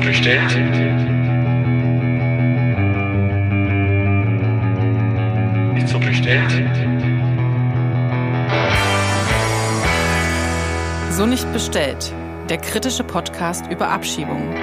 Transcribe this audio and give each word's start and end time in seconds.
bestellt? 0.00 0.50
Ist 5.76 5.88
so 5.88 5.98
bestellt? 5.98 6.52
So 11.10 11.26
nicht 11.26 11.52
bestellt. 11.52 12.12
Der 12.48 12.58
kritische 12.58 13.04
Podcast 13.04 13.66
über 13.70 13.88
Abschiebungen. 13.88 14.54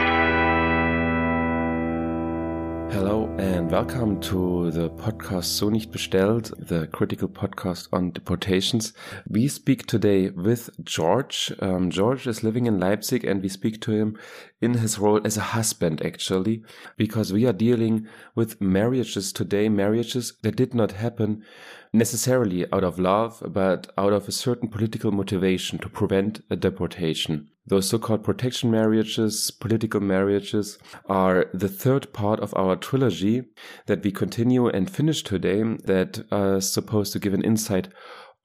Hello 2.89 3.29
and 3.37 3.69
welcome 3.71 4.19
to 4.21 4.71
the 4.71 4.89
podcast 4.89 5.16
So 5.27 5.69
nicht 5.69 5.91
bestellt, 5.91 6.53
the 6.57 6.87
critical 6.87 7.27
podcast 7.27 7.91
on 7.91 8.13
deportations. 8.13 8.93
We 9.27 9.49
speak 9.49 9.85
today 9.85 10.29
with 10.29 10.69
George. 10.85 11.53
Um, 11.59 11.89
George 11.89 12.27
is 12.27 12.43
living 12.43 12.65
in 12.65 12.79
Leipzig 12.79 13.25
and 13.25 13.43
we 13.43 13.49
speak 13.49 13.81
to 13.81 13.91
him 13.91 14.17
in 14.61 14.75
his 14.75 14.97
role 14.97 15.19
as 15.25 15.35
a 15.35 15.51
husband 15.53 16.01
actually, 16.01 16.63
because 16.95 17.33
we 17.33 17.45
are 17.45 17.51
dealing 17.51 18.07
with 18.35 18.61
marriages 18.61 19.33
today, 19.33 19.67
marriages 19.67 20.33
that 20.43 20.55
did 20.55 20.73
not 20.73 20.93
happen 20.93 21.43
necessarily 21.91 22.65
out 22.71 22.85
of 22.85 22.97
love, 22.97 23.43
but 23.47 23.91
out 23.97 24.13
of 24.13 24.29
a 24.29 24.31
certain 24.31 24.69
political 24.69 25.11
motivation 25.11 25.77
to 25.79 25.89
prevent 25.89 26.41
a 26.49 26.55
deportation. 26.55 27.49
Those 27.67 27.89
so-called 27.89 28.23
protection 28.23 28.71
marriages, 28.71 29.51
political 29.51 29.99
marriages, 29.99 30.77
are 31.07 31.47
the 31.53 31.67
third 31.67 32.13
part 32.13 32.39
of 32.39 32.53
our 32.55 32.77
trilogy 32.77 33.43
that 33.87 34.03
we 34.03 34.11
continue 34.11 34.67
and 34.67 34.89
finish 34.89 35.21
today 35.21 35.61
that 35.83 36.25
are 36.31 36.61
supposed 36.61 37.11
to 37.13 37.19
give 37.19 37.33
an 37.33 37.43
insight 37.43 37.89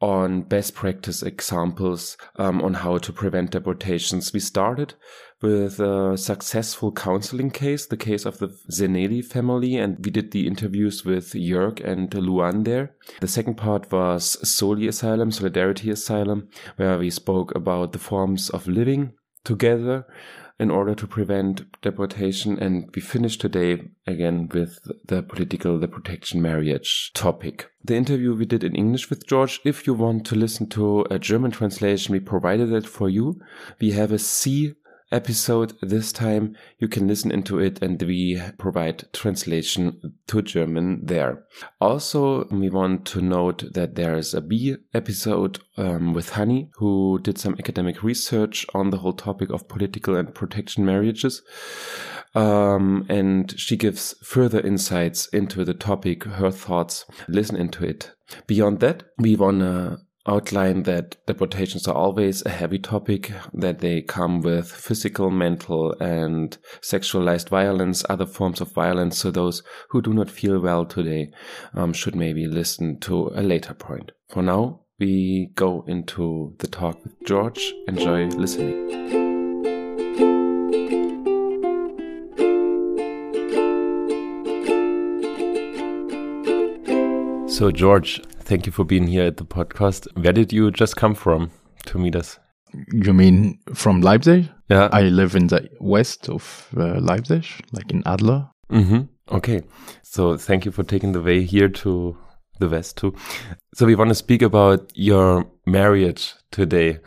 on 0.03 0.43
best 0.43 0.75
practice 0.75 1.23
examples 1.23 2.17
um, 2.37 2.61
on 2.61 2.75
how 2.75 2.99
to 2.99 3.13
prevent 3.13 3.53
deportations. 3.53 4.33
We 4.33 4.41
started 4.41 4.95
with 5.41 5.79
a 5.79 6.19
successful 6.19 6.91
counseling 6.93 7.51
case, 7.51 7.87
the 7.87 7.97
case 7.97 8.27
of 8.27 8.39
the 8.39 8.49
Zeneli 8.71 9.25
family, 9.25 9.77
and 9.77 10.05
we 10.05 10.11
did 10.11 10.33
the 10.33 10.47
interviews 10.49 11.05
with 11.05 11.33
Jörg 11.33 11.85
and 11.85 12.13
Luan 12.15 12.65
there. 12.65 12.95
The 13.21 13.29
second 13.29 13.57
part 13.57 13.91
was 13.93 14.37
Soli 14.49 14.89
Asylum, 14.89 15.31
Solidarity 15.31 15.91
Asylum, 15.91 16.49
where 16.77 16.99
we 16.99 17.11
spoke 17.11 17.55
about 17.55 17.93
the 17.93 17.99
forms 18.01 18.51
of 18.51 18.67
living 18.67 19.13
together 19.45 20.07
in 20.59 20.71
order 20.71 20.95
to 20.95 21.07
prevent 21.07 21.81
deportation. 21.83 22.59
And 22.59 22.89
we 22.95 23.03
finished 23.03 23.41
today 23.41 23.91
again 24.07 24.49
with 24.53 24.79
the 25.05 25.23
political, 25.23 25.79
the 25.79 25.89
protection 25.89 26.41
marriage 26.41 27.11
topic. 27.15 27.71
The 27.85 27.97
interview 27.97 28.35
we 28.35 28.47
did 28.47 28.63
in 28.63 28.77
English 28.77 29.11
with 29.11 29.27
George. 29.27 29.61
If 29.65 29.87
you 29.87 29.95
want 29.95 30.25
to 30.27 30.37
listen 30.37 30.69
to 30.71 31.05
a 31.11 31.19
German 31.19 31.51
translation, 31.51 32.13
we 32.13 32.21
provided 32.21 32.73
it 32.73 32.87
for 32.87 33.09
you. 33.09 33.41
We 33.81 33.91
have 33.93 34.13
a 34.13 34.19
C 34.19 34.75
episode. 35.13 35.75
This 35.83 36.13
time 36.13 36.57
you 36.79 36.89
can 36.89 37.07
listen 37.07 37.31
into 37.31 37.59
it 37.59 37.83
and 37.83 38.03
we 38.03 38.41
provide 38.59 39.13
translation 39.13 40.15
to 40.27 40.43
german 40.43 41.05
there. 41.05 41.45
Also 41.81 42.47
we 42.51 42.71
want 42.71 43.07
to 43.07 43.21
note 43.21 43.73
that 43.75 43.95
there 43.95 44.17
is 44.17 44.35
a 44.35 44.41
b 44.41 44.77
episode 44.95 45.61
um, 45.77 46.15
with 46.15 46.31
honey 46.31 46.71
who 46.77 47.21
did 47.23 47.39
some 47.39 47.55
academic 47.59 48.03
research 48.03 48.67
on 48.75 48.91
the 48.91 48.99
whole 48.99 49.13
topic 49.13 49.51
of 49.51 49.69
political 49.69 50.17
and 50.17 50.35
protection 50.35 50.85
marriages. 50.85 51.43
Um, 52.35 53.05
and 53.11 53.53
she 53.59 53.77
gives 53.77 54.15
further 54.23 54.61
insights 54.61 55.27
into 55.29 55.65
the 55.65 55.75
topic 55.75 56.25
her 56.25 56.51
thoughts. 56.51 57.05
Listen 57.29 57.57
into 57.57 57.85
it. 57.85 58.13
Beyond 58.47 58.81
that 58.81 59.05
we 59.19 59.37
want 59.37 59.61
to 59.61 59.99
outline 60.27 60.85
that 60.85 61.17
deportations 61.27 61.89
are 61.89 61.95
always 61.95 62.45
a 62.45 62.51
heavy 62.51 62.79
topic, 62.79 63.33
that 63.53 63.81
they 63.81 64.03
come 64.03 64.41
with 64.41 64.71
physical, 64.71 65.31
mental, 65.31 65.95
and 66.01 66.57
sexualized 66.81 67.49
violence, 67.49 68.05
other 68.09 68.27
forms 68.27 68.61
of 68.61 68.73
violence. 68.73 69.19
So 69.19 69.31
those 69.31 69.63
who 69.91 70.03
do 70.03 70.13
not 70.13 70.31
feel 70.31 70.61
well 70.61 70.85
today 70.85 71.31
um, 71.75 71.93
should 71.93 72.15
maybe 72.15 72.47
listen 72.47 73.01
to 73.01 73.33
a 73.35 73.43
later 73.43 73.75
point. 73.75 74.13
For 74.29 74.43
now, 74.43 74.81
we 74.99 75.51
go 75.55 75.85
into 75.89 76.55
the 76.59 76.69
talk 76.69 77.03
with 77.03 77.15
George. 77.25 77.73
Enjoy 77.89 78.27
listening. 78.27 79.22
So, 87.53 87.71
George, 87.71 88.19
thank 88.41 88.65
you 88.65 88.73
for 88.73 88.83
being 88.83 89.07
here 89.07 89.25
at 89.25 89.37
the 89.37 89.45
podcast. 89.45 90.09
Where 90.17 90.33
did 90.33 90.55
you 90.55 90.71
just 90.71 90.97
come 90.97 91.15
from 91.15 91.51
to 91.85 91.99
meet 91.99 92.17
us? 92.17 92.39
You 92.91 93.13
mean 93.13 93.59
from 93.75 94.01
Leipzig? 94.01 94.49
Yeah. 94.71 94.89
I 94.91 95.03
live 95.03 95.37
in 95.37 95.49
the 95.49 95.69
west 95.79 96.31
of 96.31 96.69
uh, 96.75 96.99
Leipzig, 96.99 97.45
like 97.73 97.91
in 97.91 98.03
Adler. 98.07 98.49
Mm-hmm. 98.71 99.03
Okay. 99.37 99.61
So, 100.01 100.39
thank 100.39 100.65
you 100.65 100.73
for 100.73 100.83
taking 100.83 101.13
the 101.13 101.21
way 101.21 101.43
here 101.43 101.69
to 101.69 102.17
the 102.59 102.71
west 102.71 102.97
too. 102.97 103.15
So, 103.75 103.85
we 103.85 103.97
want 103.97 104.09
to 104.09 104.15
speak 104.15 104.41
about 104.41 104.91
your 104.95 105.45
marriage 105.67 106.33
today. 106.53 107.01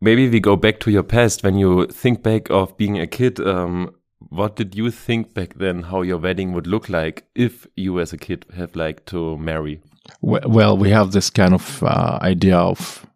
Maybe 0.00 0.28
we 0.28 0.38
go 0.38 0.54
back 0.54 0.78
to 0.80 0.92
your 0.92 1.02
past 1.02 1.42
when 1.42 1.58
you 1.58 1.88
think 1.88 2.22
back 2.22 2.50
of 2.50 2.76
being 2.76 3.00
a 3.00 3.06
kid. 3.08 3.40
Um, 3.40 3.90
what 4.30 4.56
did 4.56 4.74
you 4.74 4.90
think 4.90 5.34
back 5.34 5.54
then 5.54 5.82
how 5.82 6.02
your 6.02 6.18
wedding 6.18 6.52
would 6.52 6.66
look 6.66 6.88
like 6.88 7.24
if 7.34 7.66
you 7.76 7.98
as 8.00 8.12
a 8.12 8.18
kid 8.18 8.44
have 8.54 8.76
like 8.76 9.04
to 9.06 9.38
marry? 9.38 9.80
Well 10.20 10.76
we 10.76 10.90
have 10.90 11.12
this 11.12 11.30
kind 11.30 11.54
of 11.54 11.82
uh, 11.82 12.18
idea 12.22 12.56
of 12.56 13.06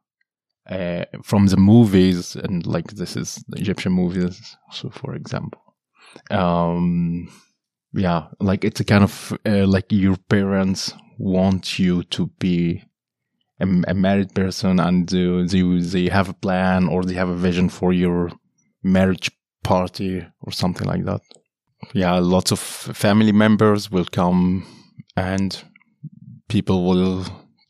uh, 0.70 1.04
from 1.22 1.46
the 1.46 1.56
movies 1.56 2.36
and 2.36 2.66
like 2.66 2.92
this 2.92 3.16
is 3.16 3.44
egyptian 3.56 3.92
movies 3.92 4.56
so 4.70 4.90
for 4.90 5.14
example. 5.14 5.60
Um 6.30 7.28
yeah 7.94 8.28
like 8.40 8.64
it's 8.64 8.80
a 8.80 8.84
kind 8.84 9.04
of 9.04 9.36
uh, 9.46 9.66
like 9.66 9.86
your 9.90 10.16
parents 10.28 10.94
want 11.18 11.78
you 11.78 12.02
to 12.04 12.26
be 12.38 12.82
a, 13.60 13.66
a 13.88 13.94
married 13.94 14.34
person 14.34 14.80
and 14.80 15.08
they, 15.08 15.80
they 15.80 16.08
have 16.08 16.28
a 16.28 16.34
plan 16.34 16.88
or 16.88 17.04
they 17.04 17.14
have 17.14 17.28
a 17.28 17.36
vision 17.36 17.68
for 17.68 17.92
your 17.92 18.30
marriage 18.82 19.30
party 19.62 20.26
or 20.42 20.52
something 20.52 20.86
like 20.86 21.04
that. 21.04 21.20
Yeah, 21.94 22.18
lots 22.18 22.52
of 22.52 22.58
family 22.58 23.32
members 23.32 23.90
will 23.90 24.04
come 24.04 24.64
and 25.16 25.62
people 26.48 26.84
will 26.84 27.24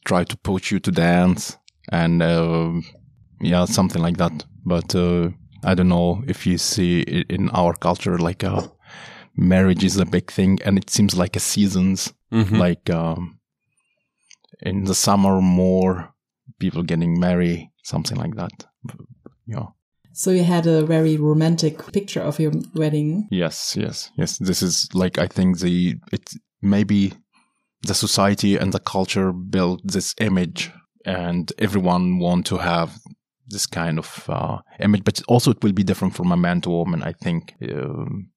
try 0.05 0.25
to 0.25 0.37
push 0.37 0.71
you 0.71 0.81
to 0.81 0.91
dance 0.91 1.57
and 1.91 2.23
uh, 2.23 2.73
yeah, 3.41 3.65
something 3.65 4.03
like 4.03 4.19
that. 4.19 4.45
But 4.65 4.95
uh, 4.95 5.31
I 5.65 5.75
don't 5.75 5.89
know 5.89 6.23
if 6.27 6.47
you 6.47 6.59
see 6.59 7.03
in 7.03 7.49
our 7.51 7.75
culture 7.75 8.19
like 8.19 8.43
a 8.43 8.53
uh, 8.53 8.69
marriage 9.37 9.85
is 9.85 9.97
a 9.97 10.05
big 10.05 10.31
thing 10.31 10.59
and 10.65 10.77
it 10.77 10.91
seems 10.91 11.17
like 11.17 11.37
a 11.37 11.41
seasons 11.41 12.13
mm-hmm. 12.33 12.57
like 12.57 12.91
um, 12.91 13.39
in 14.61 14.85
the 14.85 14.95
summer 14.95 15.41
more 15.41 16.15
people 16.59 16.83
getting 16.83 17.19
married 17.19 17.71
something 17.83 18.19
like 18.19 18.35
that 18.37 18.67
yeah 19.47 19.67
so 20.13 20.31
you 20.31 20.45
had 20.45 20.67
a 20.67 20.85
very 20.85 21.17
romantic 21.17 21.93
picture 21.93 22.21
of 22.21 22.39
your 22.39 22.53
wedding. 22.75 23.29
Yes, 23.31 23.77
yes, 23.77 24.11
yes. 24.17 24.39
This 24.39 24.63
is 24.63 24.89
like 24.95 25.19
I 25.19 25.27
think 25.27 25.59
the 25.61 25.97
it 26.13 26.35
maybe 26.61 27.13
the 27.83 27.95
society 27.95 28.57
and 28.57 28.73
the 28.73 28.81
culture 28.81 29.33
built 29.33 29.81
this 29.85 30.15
image, 30.19 30.71
and 31.05 31.53
everyone 31.59 32.19
want 32.19 32.47
to 32.47 32.59
have 32.59 32.99
this 33.49 33.67
kind 33.67 33.99
of 33.99 34.25
uh, 34.29 34.59
image. 34.81 35.05
But 35.05 35.23
also, 35.29 35.51
it 35.51 35.63
will 35.63 35.73
be 35.73 35.85
different 35.85 36.15
from 36.15 36.33
a 36.33 36.37
man 36.37 36.61
to 36.63 36.71
woman. 36.71 37.03
I 37.03 37.13
think 37.13 37.55
um, 37.71 38.31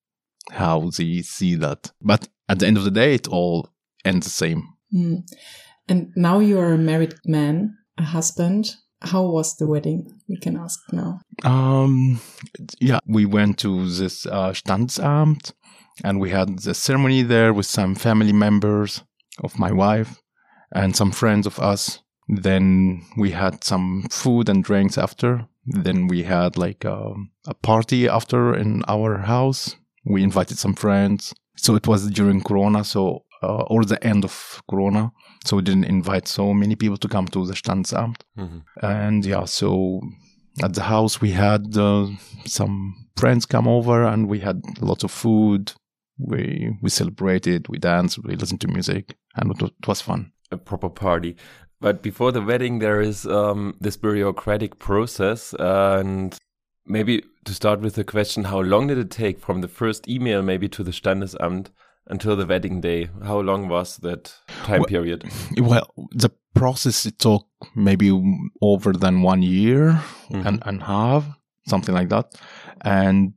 how 0.52 0.91
they 0.97 1.22
see 1.22 1.56
that. 1.56 1.91
But 2.02 2.28
at 2.50 2.59
the 2.59 2.68
end 2.68 2.78
of 2.78 2.84
the 2.84 2.91
day, 2.91 3.16
it 3.16 3.28
all 3.28 3.69
ends 4.03 4.25
the 4.25 4.31
same. 4.31 4.64
Mm. 4.94 5.24
And 5.88 6.12
now 6.16 6.40
you 6.40 6.59
are 6.59 6.74
a 6.74 6.78
married 6.78 7.16
man, 7.25 7.78
a 7.97 8.03
husband 8.03 8.75
how 9.05 9.23
was 9.23 9.55
the 9.57 9.67
wedding? 9.67 10.11
We 10.27 10.38
can 10.38 10.57
ask 10.57 10.79
now. 10.91 11.19
Um, 11.43 12.19
yeah, 12.79 12.99
we 13.07 13.25
went 13.25 13.59
to 13.59 13.87
this 13.90 14.25
uh, 14.25 14.52
Standesamt 14.52 15.53
and 16.03 16.19
we 16.19 16.29
had 16.29 16.59
the 16.59 16.73
ceremony 16.73 17.22
there 17.22 17.53
with 17.53 17.66
some 17.66 17.96
family 17.96 18.34
members 18.34 19.03
of 19.43 19.59
my 19.59 19.72
wife 19.72 20.22
and 20.73 20.96
some 20.96 21.11
friends 21.11 21.46
of 21.47 21.59
us. 21.59 21.99
Then 22.28 23.03
we 23.17 23.31
had 23.31 23.63
some 23.63 24.07
food 24.09 24.49
and 24.49 24.63
drinks 24.63 24.97
after. 24.97 25.47
Then 25.66 26.08
we 26.08 26.23
had 26.23 26.58
like 26.58 26.84
a, 26.84 26.93
um, 26.93 27.31
a 27.47 27.53
party 27.53 28.08
after 28.08 28.55
in 28.55 28.84
our 28.87 29.19
house. 29.19 29.75
We 30.05 30.23
invited 30.23 30.58
some 30.58 30.73
friends. 30.73 31.34
So 31.55 31.75
it 31.75 31.87
was 31.87 32.09
during 32.09 32.41
Corona, 32.41 32.84
so 32.84 33.23
uh, 33.41 33.63
or 33.67 33.85
the 33.85 34.03
end 34.03 34.23
of 34.23 34.61
Corona. 34.69 35.11
So 35.46 35.58
we 35.58 35.62
didn't 35.62 35.86
invite 35.86 36.28
so 36.28 36.53
many 36.53 36.76
people 36.76 36.97
to 36.97 37.08
come 37.08 37.28
to 37.28 37.46
the 37.46 37.53
Standesamt. 37.53 38.22
Mm-hmm. 38.38 38.59
And 38.82 39.26
yeah, 39.26 39.46
so 39.46 40.02
at 40.64 40.74
the 40.74 40.84
house 40.84 41.22
we 41.22 41.32
had 41.32 41.78
uh, 41.78 42.08
some 42.46 43.08
friends 43.16 43.46
come 43.46 43.68
over 43.68 44.03
and 44.03 44.28
we 44.28 44.40
had 44.40 44.62
lots 44.82 45.03
of 45.03 45.12
food. 45.12 45.74
We 46.18 46.78
we 46.82 46.90
celebrated, 46.90 47.68
we 47.68 47.78
danced, 47.78 48.24
we 48.24 48.36
listened 48.36 48.62
to 48.62 48.68
music, 48.70 49.18
and 49.36 49.52
it 49.52 49.62
was, 49.62 49.72
it 49.82 49.88
was 49.88 50.02
fun. 50.02 50.32
A 50.50 50.58
proper 50.58 50.90
party. 50.90 51.36
But 51.82 52.02
before 52.02 52.32
the 52.32 52.42
wedding, 52.42 52.80
there 52.80 53.02
is 53.02 53.26
um, 53.26 53.76
this 53.82 53.97
bureaucratic 53.97 54.80
process, 54.80 55.53
and 55.59 56.38
maybe 56.86 57.24
to 57.44 57.53
start 57.53 57.82
with 57.82 57.96
the 57.96 58.03
question, 58.06 58.46
how 58.46 58.62
long 58.62 58.88
did 58.88 58.97
it 58.97 59.12
take 59.12 59.40
from 59.40 59.62
the 59.62 59.68
first 59.68 60.08
email 60.08 60.42
maybe 60.42 60.70
to 60.70 60.84
the 60.84 60.92
Standesamt 60.92 61.68
until 62.09 62.35
the 62.35 62.46
wedding 62.46 62.81
day? 62.81 63.09
How 63.23 63.40
long 63.41 63.67
was 63.69 63.97
that 63.97 64.34
time 64.66 64.79
Well- 64.79 64.90
period? 64.90 65.23
Well, 65.57 65.87
the 66.19 66.29
process 66.53 67.05
it 67.05 67.19
took 67.19 67.46
maybe 67.75 68.09
over 68.61 68.93
than 68.93 69.22
one 69.25 69.41
year 69.43 69.99
Mhm. 70.29 70.46
and 70.46 70.63
and 70.66 70.84
half, 70.84 71.23
something 71.69 71.96
like 71.97 72.09
that. 72.09 72.25
And 72.81 73.34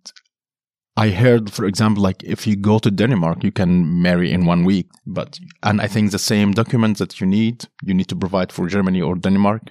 I 1.07 1.11
heard, 1.11 1.51
for 1.51 1.65
example, 1.67 2.03
like 2.09 2.25
if 2.33 2.47
you 2.47 2.57
go 2.61 2.79
to 2.79 2.91
Denmark, 2.91 3.45
you 3.45 3.53
can 3.53 4.03
marry 4.03 4.31
in 4.33 4.49
one 4.49 4.65
week. 4.65 4.87
But 5.07 5.39
and 5.63 5.81
I 5.81 5.89
think 5.89 6.11
the 6.11 6.19
same 6.19 6.53
documents 6.53 6.99
that 6.99 7.21
you 7.21 7.27
need, 7.31 7.55
you 7.87 7.95
need 7.95 8.09
to 8.09 8.17
provide 8.17 8.53
for 8.53 8.69
Germany 8.69 9.03
or 9.03 9.17
Denmark. 9.21 9.63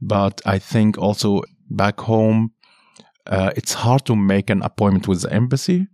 But 0.00 0.40
I 0.54 0.58
think 0.60 0.98
also 0.98 1.42
back 1.70 2.00
home, 2.00 2.48
uh, 3.32 3.50
it's 3.56 3.74
hard 3.74 4.04
to 4.04 4.16
make 4.16 4.52
an 4.52 4.62
appointment 4.62 5.08
with 5.08 5.22
the 5.22 5.32
embassy 5.34 5.86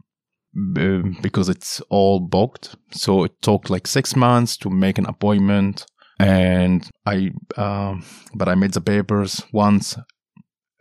um, 0.56 1.16
because 1.20 1.48
it's 1.48 1.80
all 1.90 2.20
booked. 2.20 2.76
So 2.92 3.24
it 3.24 3.32
took 3.42 3.70
like 3.70 3.86
six 3.86 4.16
months 4.16 4.56
to 4.58 4.70
make 4.70 4.98
an 4.98 5.06
appointment, 5.06 5.86
and 6.18 6.88
I, 7.06 7.30
um, 7.56 8.04
but 8.34 8.48
I 8.48 8.54
made 8.54 8.72
the 8.72 8.80
papers 8.80 9.42
once, 9.52 9.96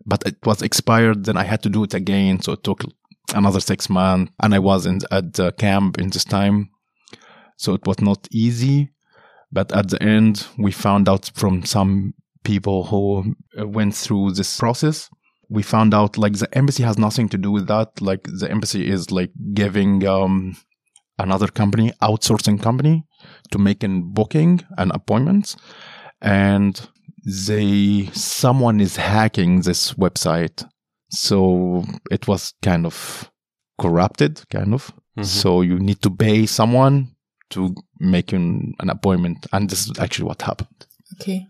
but 0.05 0.23
it 0.25 0.37
was 0.45 0.61
expired. 0.61 1.25
Then 1.25 1.37
I 1.37 1.43
had 1.43 1.63
to 1.63 1.69
do 1.69 1.83
it 1.83 1.93
again, 1.93 2.41
so 2.41 2.53
it 2.53 2.63
took 2.63 2.83
another 3.33 3.59
six 3.59 3.89
months, 3.89 4.31
and 4.41 4.53
I 4.53 4.59
was 4.59 4.85
in 4.85 4.99
at 5.11 5.33
the 5.33 5.51
camp 5.53 5.99
in 5.99 6.09
this 6.09 6.25
time, 6.25 6.69
so 7.57 7.73
it 7.73 7.85
was 7.85 7.99
not 8.01 8.27
easy. 8.31 8.89
But 9.51 9.71
at 9.71 9.89
the 9.89 10.01
end, 10.01 10.47
we 10.57 10.71
found 10.71 11.07
out 11.07 11.29
from 11.35 11.63
some 11.63 12.15
people 12.43 12.85
who 12.85 13.35
uh, 13.57 13.67
went 13.67 13.95
through 13.95 14.31
this 14.31 14.57
process 14.57 15.09
we 15.53 15.61
found 15.63 15.93
out 15.93 16.17
like 16.17 16.35
the 16.39 16.51
embassy 16.57 16.83
has 16.83 16.97
nothing 16.97 17.29
to 17.29 17.37
do 17.37 17.51
with 17.51 17.67
that. 17.67 17.89
Like 18.09 18.23
the 18.39 18.47
embassy 18.49 18.89
is 18.95 19.11
like 19.11 19.31
giving 19.53 20.05
um 20.15 20.55
another 21.19 21.47
company 21.61 21.87
outsourcing 22.01 22.59
company 22.67 22.95
to 23.51 23.57
make 23.67 23.83
an 23.83 23.95
booking 24.17 24.53
and 24.77 24.91
appointments. 24.99 25.55
And 26.21 26.73
they 27.47 28.09
someone 28.13 28.81
is 28.81 28.95
hacking 28.97 29.61
this 29.61 29.93
website. 29.93 30.57
So 31.09 31.83
it 32.09 32.27
was 32.27 32.53
kind 32.61 32.85
of 32.85 32.95
corrupted 33.79 34.33
kind 34.49 34.73
of. 34.73 34.91
Mhm. 35.17 35.25
so 35.25 35.61
you 35.61 35.77
need 35.79 36.01
to 36.01 36.09
pay 36.09 36.47
someone 36.47 36.95
to 37.51 37.75
make 37.99 38.33
an, 38.33 38.73
an 38.79 38.89
appointment. 38.89 39.45
And 39.53 39.69
this 39.69 39.81
is 39.85 39.99
actually 39.99 40.27
what 40.27 40.41
happened. 40.41 40.79
Okay. 41.21 41.45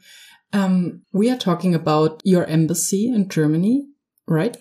Um, 0.52 1.02
we 1.14 1.32
are 1.32 1.38
talking 1.38 1.74
about 1.74 2.22
your 2.26 2.46
embassy 2.46 3.08
in 3.08 3.30
Germany, 3.30 3.88
right? 4.28 4.56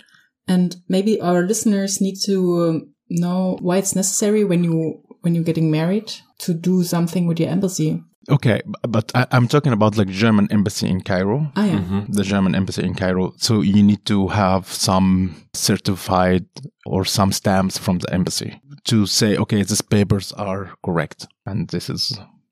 And 0.49 0.77
maybe 0.89 1.21
our 1.21 1.43
listeners 1.47 2.01
need 2.01 2.17
to 2.27 2.37
um, 2.69 2.95
know 3.09 3.59
why 3.61 3.79
it's 3.79 3.95
necessary 3.97 4.45
when 4.45 4.65
you 4.65 5.03
when 5.23 5.35
you're 5.35 5.45
getting 5.45 5.71
married 5.71 6.13
to 6.39 6.53
do 6.55 6.83
something 6.83 7.27
with 7.29 7.39
your 7.41 7.49
embassy. 7.51 8.01
okay 8.31 8.61
but 8.97 9.11
I, 9.15 9.27
i'm 9.35 9.47
talking 9.49 9.73
about 9.73 9.97
like 9.99 10.09
german 10.23 10.47
embassy 10.51 10.87
in 10.89 11.01
cairo 11.01 11.39
Ah, 11.57 11.67
yeah. 11.67 11.81
Mhm. 11.83 12.07
the 12.17 12.23
German 12.33 12.55
embassy 12.55 12.83
in 12.89 12.95
Cairo. 12.95 13.33
So 13.37 13.53
you 13.63 13.83
need 13.91 14.03
to 14.07 14.29
have 14.29 14.65
some 14.89 15.09
certified 15.55 16.47
or 16.87 17.05
some 17.05 17.33
stamps 17.33 17.79
from 17.79 17.99
the 17.99 18.13
embassy 18.15 18.51
to 18.91 19.07
say, 19.07 19.37
okay, 19.43 19.63
these 19.65 19.83
papers 19.97 20.33
are 20.49 20.63
correct. 20.85 21.27
And 21.47 21.69
this 21.69 21.89
is 21.91 22.03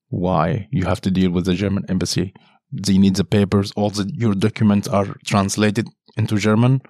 why 0.08 0.68
you 0.70 0.84
have 0.86 1.00
to 1.02 1.10
deal 1.10 1.30
with 1.30 1.44
the 1.46 1.54
German 1.54 1.84
embassy. 1.88 2.32
They 2.72 2.98
need 2.98 3.16
the 3.16 3.24
papers. 3.24 3.72
All 3.76 3.90
the, 3.90 4.10
your 4.14 4.34
documents 4.34 4.88
are 4.88 5.06
translated 5.24 5.88
into 6.16 6.36
German 6.38 6.80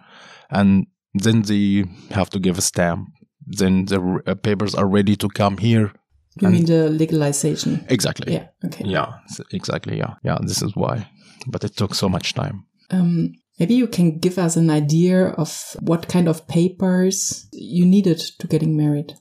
and 0.50 0.87
then 1.15 1.43
they 1.43 1.85
have 2.11 2.31
to 2.31 2.38
give 2.38 2.59
a 2.59 2.62
stamp. 2.62 3.09
Then 3.47 3.87
the 3.87 4.21
uh, 4.27 4.35
papers 4.35 4.75
are 4.75 4.87
ready 4.87 5.17
to 5.17 5.29
come 5.29 5.56
here. 5.59 5.93
You 6.41 6.49
mean 6.49 6.67
the 6.67 6.88
legalization? 6.88 7.85
Exactly. 7.88 8.32
Yeah. 8.32 8.47
Okay. 8.65 8.85
Yeah, 8.87 9.15
exactly. 9.53 9.99
Yeah. 9.99 10.15
Yeah. 10.23 10.38
This 10.43 10.62
is 10.62 10.77
why. 10.77 11.09
But 11.47 11.65
it 11.65 11.77
took 11.77 11.94
so 11.94 12.09
much 12.09 12.35
time. 12.35 12.67
Um, 12.91 13.33
maybe 13.59 13.75
you 13.75 13.88
can 13.88 14.19
give 14.19 14.38
us 14.38 14.56
an 14.56 14.71
idea 14.71 15.29
of 15.31 15.76
what 15.81 16.09
kind 16.09 16.29
of 16.29 16.47
papers 16.47 17.49
you 17.53 17.85
needed 17.85 18.19
to 18.38 18.47
getting 18.47 18.76
married. 18.76 19.15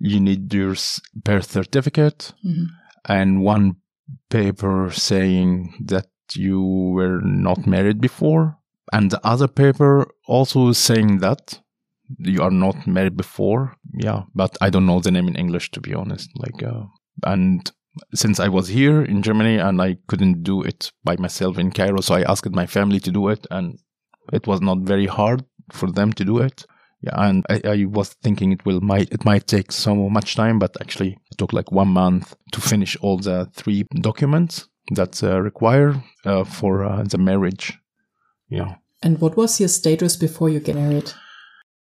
You 0.00 0.20
need 0.20 0.52
your 0.54 0.74
birth 1.14 1.50
certificate. 1.50 2.32
Mhm. 2.44 2.66
and 3.04 3.42
one 3.42 3.76
paper 4.30 4.90
saying 4.90 5.74
that 5.86 6.06
you 6.34 6.62
were 6.94 7.20
not 7.22 7.66
married 7.66 8.00
before, 8.00 8.58
and 8.92 9.10
the 9.10 9.20
other 9.26 9.48
paper 9.48 10.06
also 10.26 10.72
saying 10.72 11.18
that 11.18 11.60
you 12.18 12.42
are 12.42 12.50
not 12.50 12.86
married 12.86 13.16
before. 13.16 13.76
Yeah, 13.94 14.22
but 14.34 14.56
I 14.60 14.70
don't 14.70 14.86
know 14.86 15.00
the 15.00 15.10
name 15.10 15.28
in 15.28 15.36
English 15.36 15.70
to 15.72 15.80
be 15.80 15.94
honest. 15.94 16.30
Like, 16.36 16.62
uh, 16.62 16.84
and 17.24 17.70
since 18.14 18.40
I 18.40 18.48
was 18.48 18.68
here 18.68 19.02
in 19.02 19.22
Germany 19.22 19.56
and 19.56 19.80
I 19.82 19.96
couldn't 20.06 20.42
do 20.42 20.62
it 20.62 20.92
by 21.04 21.16
myself 21.16 21.58
in 21.58 21.72
Cairo, 21.72 22.00
so 22.00 22.14
I 22.14 22.22
asked 22.22 22.50
my 22.50 22.66
family 22.66 23.00
to 23.00 23.10
do 23.10 23.28
it, 23.28 23.46
and 23.50 23.78
it 24.32 24.46
was 24.46 24.60
not 24.60 24.78
very 24.78 25.06
hard 25.06 25.44
for 25.72 25.90
them 25.90 26.12
to 26.14 26.24
do 26.24 26.38
it. 26.38 26.64
Yeah, 27.00 27.14
and 27.28 27.44
I, 27.48 27.60
I 27.64 27.84
was 27.84 28.08
thinking 28.22 28.50
it 28.52 28.64
will 28.66 28.80
might 28.80 29.12
it 29.12 29.24
might 29.24 29.46
take 29.46 29.70
so 29.72 29.94
much 30.10 30.34
time, 30.34 30.58
but 30.58 30.76
actually 30.80 31.16
it 31.30 31.38
took 31.38 31.52
like 31.52 31.70
one 31.70 31.88
month 31.88 32.34
to 32.52 32.60
finish 32.60 32.96
all 33.00 33.18
the 33.18 33.46
three 33.54 33.84
documents 34.00 34.68
that 34.94 35.22
uh, 35.22 35.40
require 35.40 36.02
uh, 36.24 36.44
for 36.44 36.84
uh, 36.84 37.04
the 37.04 37.18
marriage. 37.18 37.78
Yeah, 38.50 38.76
And 39.02 39.20
what 39.20 39.36
was 39.36 39.60
your 39.60 39.68
status 39.68 40.16
before 40.16 40.48
you 40.50 40.58
get 40.60 40.74
married? 40.74 41.12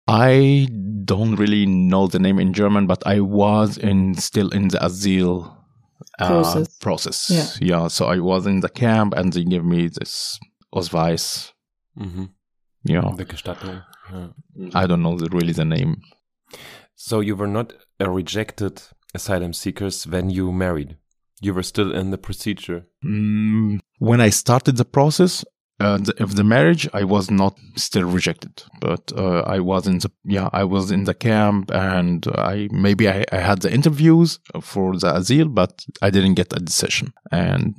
I 0.09 0.69
don't 1.05 1.37
really 1.37 1.67
know 1.67 2.07
the 2.07 2.19
name 2.19 2.39
in 2.39 2.53
German, 2.53 2.87
but 2.87 3.07
I 3.07 3.21
was 3.21 3.77
in 3.79 4.15
still 4.15 4.49
in 4.51 4.69
the 4.69 4.79
asile 4.79 5.53
uh, 6.19 6.27
Process. 6.29 6.79
process. 6.79 7.31
Yeah. 7.31 7.47
yeah. 7.61 7.89
So 7.89 8.07
I 8.07 8.19
was 8.21 8.47
in 8.47 8.61
the 8.61 8.69
camp, 8.69 9.15
and 9.17 9.33
they 9.33 9.45
gave 9.45 9.65
me 9.65 9.89
this 9.89 10.39
Ausweis. 10.75 11.53
Mhm. 11.99 12.31
You 12.85 13.01
know, 13.03 13.15
The 13.17 13.25
Gestattung. 13.25 13.83
Yeah. 14.13 14.29
I 14.75 14.87
don't 14.87 15.03
know 15.03 15.17
the, 15.17 15.29
really 15.31 15.53
the 15.53 15.65
name. 15.65 16.03
So 16.95 17.21
you 17.21 17.37
were 17.37 17.47
not 17.47 17.73
a 18.01 18.11
rejected 18.11 18.83
asylum 19.15 19.53
seekers 19.53 20.07
when 20.07 20.31
you 20.31 20.53
married. 20.53 20.97
You 21.41 21.55
were 21.55 21.63
still 21.63 21.95
in 21.95 22.11
the 22.11 22.19
procedure. 22.19 22.87
Mm, 23.05 23.81
when 23.99 24.21
I 24.21 24.31
started 24.31 24.77
the 24.77 24.85
process 24.85 25.45
uh, 25.79 25.99
the, 25.99 26.23
of 26.23 26.37
the 26.37 26.45
marriage, 26.45 26.89
I 26.95 27.05
was 27.05 27.31
not 27.31 27.59
still 27.77 28.05
rejected, 28.05 28.63
but 28.81 29.13
uh, 29.15 29.41
I 29.41 29.61
was 29.61 29.87
in 29.87 29.99
the 29.99 30.11
yeah 30.25 30.49
I 30.53 30.65
was 30.65 30.91
in 30.91 31.05
the 31.05 31.13
camp, 31.13 31.71
and 31.71 32.27
I 32.35 32.69
maybe 32.73 33.09
I, 33.09 33.27
I 33.31 33.37
had 33.37 33.61
the 33.61 33.73
interviews 33.73 34.39
for 34.63 34.97
the 34.97 35.15
asile, 35.15 35.55
but 35.55 35.85
I 36.01 36.09
didn't 36.09 36.35
get 36.35 36.57
a 36.57 36.61
decision. 36.61 37.13
And 37.31 37.75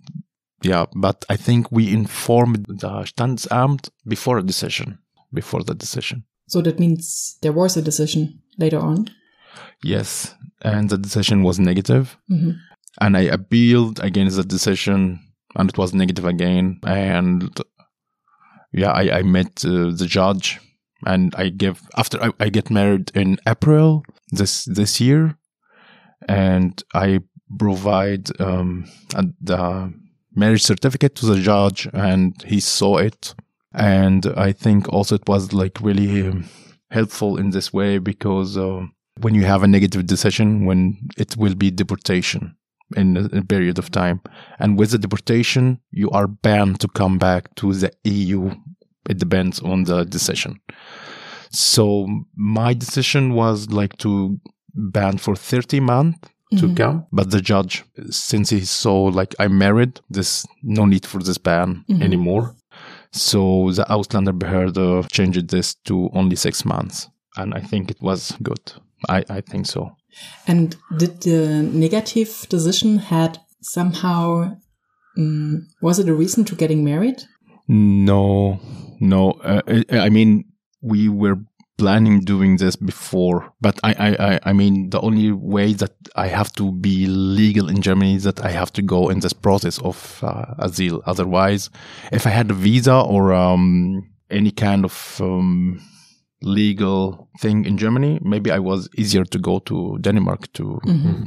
yeah, 0.62 0.86
but 0.96 1.25
I 1.30 1.38
think 1.38 1.72
we 1.72 1.92
informed 1.92 2.66
the 2.68 3.04
Standesamt 3.06 3.90
before 4.08 4.38
a 4.38 4.44
decision, 4.44 5.00
before 5.34 5.64
the 5.64 5.76
decision. 5.76 6.24
So 6.48 6.62
that 6.62 6.80
means 6.80 7.38
there 7.42 7.52
was 7.54 7.78
a 7.78 7.82
decision 7.82 8.42
later 8.58 8.80
on. 8.80 9.10
Yes, 9.84 10.36
and 10.62 10.90
the 10.90 10.98
decision 10.98 11.44
was 11.44 11.60
negative. 11.60 12.18
hmm 12.28 12.52
and 13.00 13.16
I 13.16 13.22
appealed 13.22 14.00
against 14.00 14.38
the 14.38 14.44
decision, 14.44 15.20
and 15.56 15.70
it 15.70 15.78
was 15.78 15.94
negative 15.94 16.26
again. 16.26 16.80
And 16.84 17.50
yeah, 18.74 18.92
I, 18.92 19.20
I 19.20 19.22
met 19.24 19.64
uh, 19.66 19.92
the 19.92 20.08
judge, 20.08 20.60
and 21.06 21.34
I 21.36 21.50
give 21.50 21.82
after 21.96 22.22
I, 22.24 22.32
I 22.40 22.50
get 22.50 22.70
married 22.70 23.12
in 23.14 23.38
April 23.48 24.04
this 24.32 24.66
this 24.66 25.00
year, 25.00 25.38
and 26.28 26.82
I 26.94 27.20
provide 27.60 28.30
um, 28.42 28.86
a, 29.16 29.26
the 29.42 29.94
marriage 30.36 30.64
certificate 30.64 31.16
to 31.16 31.26
the 31.28 31.40
judge, 31.40 31.88
and 31.94 32.34
he 32.44 32.60
saw 32.60 32.98
it, 32.98 33.36
and 33.74 34.26
I 34.38 34.52
think 34.54 34.88
also 34.90 35.16
it 35.16 35.28
was 35.28 35.54
like 35.54 35.80
really 35.82 36.28
um, 36.28 36.46
helpful 36.92 37.38
in 37.38 37.50
this 37.52 37.72
way 37.74 37.98
because. 38.00 38.58
Uh, 38.58 38.86
when 39.22 39.34
you 39.34 39.46
have 39.46 39.64
a 39.64 39.68
negative 39.68 40.06
decision, 40.06 40.64
when 40.68 40.96
it 41.18 41.36
will 41.38 41.56
be 41.56 41.72
deportation 41.72 42.56
in 42.96 43.18
a, 43.18 43.24
a 43.40 43.44
period 43.44 43.80
of 43.80 43.90
time. 43.90 44.22
And 44.60 44.78
with 44.78 44.92
the 44.92 45.00
deportation, 45.00 45.80
you 45.90 46.12
are 46.12 46.28
banned 46.28 46.80
to 46.82 46.88
come 46.88 47.18
back 47.18 47.56
to 47.56 47.74
the 47.74 47.92
EU. 48.04 48.52
It 49.10 49.18
depends 49.18 49.60
on 49.60 49.86
the 49.86 50.04
decision. 50.06 50.60
So 51.50 52.08
my 52.36 52.74
decision 52.76 53.34
was 53.34 53.72
like 53.72 53.98
to 53.98 54.40
ban 54.76 55.18
for 55.18 55.36
30 55.36 55.80
months 55.80 56.20
to 56.58 56.68
Mhm. 56.68 56.78
come. 56.78 57.06
But 57.12 57.32
the 57.32 57.42
judge, 57.42 57.84
since 58.12 58.52
he 58.52 58.62
saw 58.66 59.06
like 59.06 59.34
I'm 59.40 59.58
married, 59.58 60.00
there's 60.12 60.46
no 60.62 60.86
need 60.86 61.06
for 61.08 61.24
this 61.24 61.40
ban 61.40 61.84
Mhm. 61.90 62.04
anymore. 62.04 62.56
So 63.12 63.72
the 63.72 63.86
Ausländerbehörde 63.90 65.08
changed 65.12 65.50
this 65.50 65.76
to 65.86 66.10
only 66.14 66.36
six 66.36 66.66
months. 66.66 67.10
And 67.36 67.54
I 67.54 67.62
think 67.62 67.92
it 67.92 68.02
was 68.02 68.36
good. 68.42 68.74
I, 69.10 69.24
I 69.30 69.42
think 69.42 69.68
so. 69.68 69.92
And 70.48 70.76
did 70.98 71.22
the 71.22 71.62
negative 71.62 72.48
decision 72.50 72.98
had 72.98 73.40
somehow 73.62 74.58
um, 75.18 75.68
was 75.82 76.00
it 76.00 76.10
a 76.10 76.14
reason 76.14 76.46
to 76.46 76.56
getting 76.56 76.84
married? 76.84 77.24
No, 77.68 78.60
no. 79.00 79.32
Uh, 79.44 79.62
I 79.68 80.00
I 80.00 80.10
mean, 80.10 80.46
we 80.82 81.10
were 81.10 81.38
planning 81.78 82.20
doing 82.22 82.58
this 82.58 82.76
before, 82.76 83.54
but 83.62 83.80
I, 83.84 83.94
I, 83.94 84.34
I, 84.34 84.40
I 84.46 84.54
mean, 84.54 84.90
the 84.90 85.00
only 85.02 85.32
way 85.32 85.74
that 85.74 85.94
I 86.16 86.28
have 86.28 86.52
to 86.54 86.72
be 86.72 87.06
legal 87.08 87.70
in 87.70 87.82
Germany 87.82 88.16
is 88.16 88.24
that 88.24 88.44
I 88.44 88.50
have 88.50 88.72
to 88.74 88.82
go 88.82 89.10
in 89.10 89.20
this 89.20 89.34
process 89.34 89.80
of 89.80 90.24
uh, 90.24 90.56
asile. 90.60 91.02
Otherwise, 91.06 91.70
if 92.12 92.26
I 92.26 92.32
had 92.32 92.52
a 92.52 92.56
visa 92.56 93.00
or 93.00 93.34
um, 93.34 94.10
any 94.30 94.52
kind 94.52 94.86
of 94.86 95.18
um, 95.22 95.80
legal 96.42 97.30
thing 97.40 97.66
in 97.66 97.78
Germany, 97.78 98.20
maybe 98.22 98.52
I 98.52 98.60
was 98.60 98.90
easier 98.98 99.24
to 99.26 99.40
go 99.40 99.60
to 99.60 99.98
Denmark 100.02 100.52
to, 100.54 100.80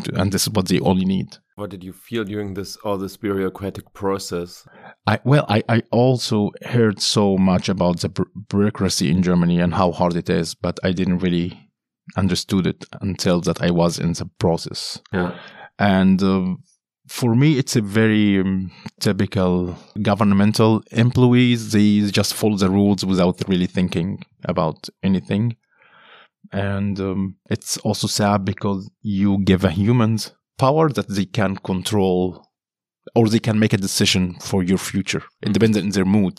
to 0.04 0.20
and 0.20 0.32
this 0.32 0.42
is 0.42 0.50
what 0.50 0.68
they 0.68 0.80
only 0.80 1.04
need. 1.04 1.36
What 1.60 1.68
did 1.68 1.84
you 1.84 1.92
feel 1.92 2.24
during 2.24 2.54
this 2.54 2.76
all 2.78 2.96
this 2.96 3.18
bureaucratic 3.18 3.92
process? 3.92 4.66
I 5.06 5.20
well, 5.24 5.44
I, 5.46 5.62
I 5.68 5.82
also 5.90 6.52
heard 6.64 7.02
so 7.02 7.36
much 7.36 7.68
about 7.68 8.00
the 8.00 8.08
bureaucracy 8.48 9.10
in 9.10 9.22
Germany 9.22 9.60
and 9.60 9.74
how 9.74 9.92
hard 9.92 10.16
it 10.16 10.30
is, 10.30 10.54
but 10.54 10.80
I 10.82 10.92
didn't 10.92 11.18
really 11.18 11.70
understood 12.16 12.66
it 12.66 12.86
until 13.02 13.42
that 13.42 13.60
I 13.60 13.72
was 13.72 13.98
in 13.98 14.14
the 14.14 14.24
process. 14.38 15.02
Yeah. 15.12 15.38
And 15.78 16.22
uh, 16.22 16.54
for 17.08 17.34
me, 17.34 17.58
it's 17.58 17.76
a 17.76 17.82
very 17.82 18.40
um, 18.40 18.70
typical 18.98 19.76
governmental 20.00 20.82
employees. 20.92 21.72
They 21.72 22.10
just 22.10 22.32
follow 22.32 22.56
the 22.56 22.70
rules 22.70 23.04
without 23.04 23.46
really 23.48 23.66
thinking 23.66 24.24
about 24.44 24.88
anything. 25.02 25.56
And 26.52 26.98
um, 27.00 27.36
it's 27.50 27.76
also 27.78 28.06
sad 28.06 28.46
because 28.46 28.90
you 29.02 29.44
give 29.44 29.62
a 29.62 29.70
humans 29.70 30.32
power 30.60 30.86
that 30.96 31.08
they 31.08 31.26
can 31.38 31.56
control 31.56 32.20
or 33.14 33.28
they 33.28 33.40
can 33.40 33.58
make 33.58 33.74
a 33.74 33.78
decision 33.88 34.34
for 34.40 34.62
your 34.62 34.78
future. 34.78 35.22
It 35.46 35.52
depends 35.52 35.76
on 35.78 35.90
their 35.90 36.04
mood. 36.04 36.36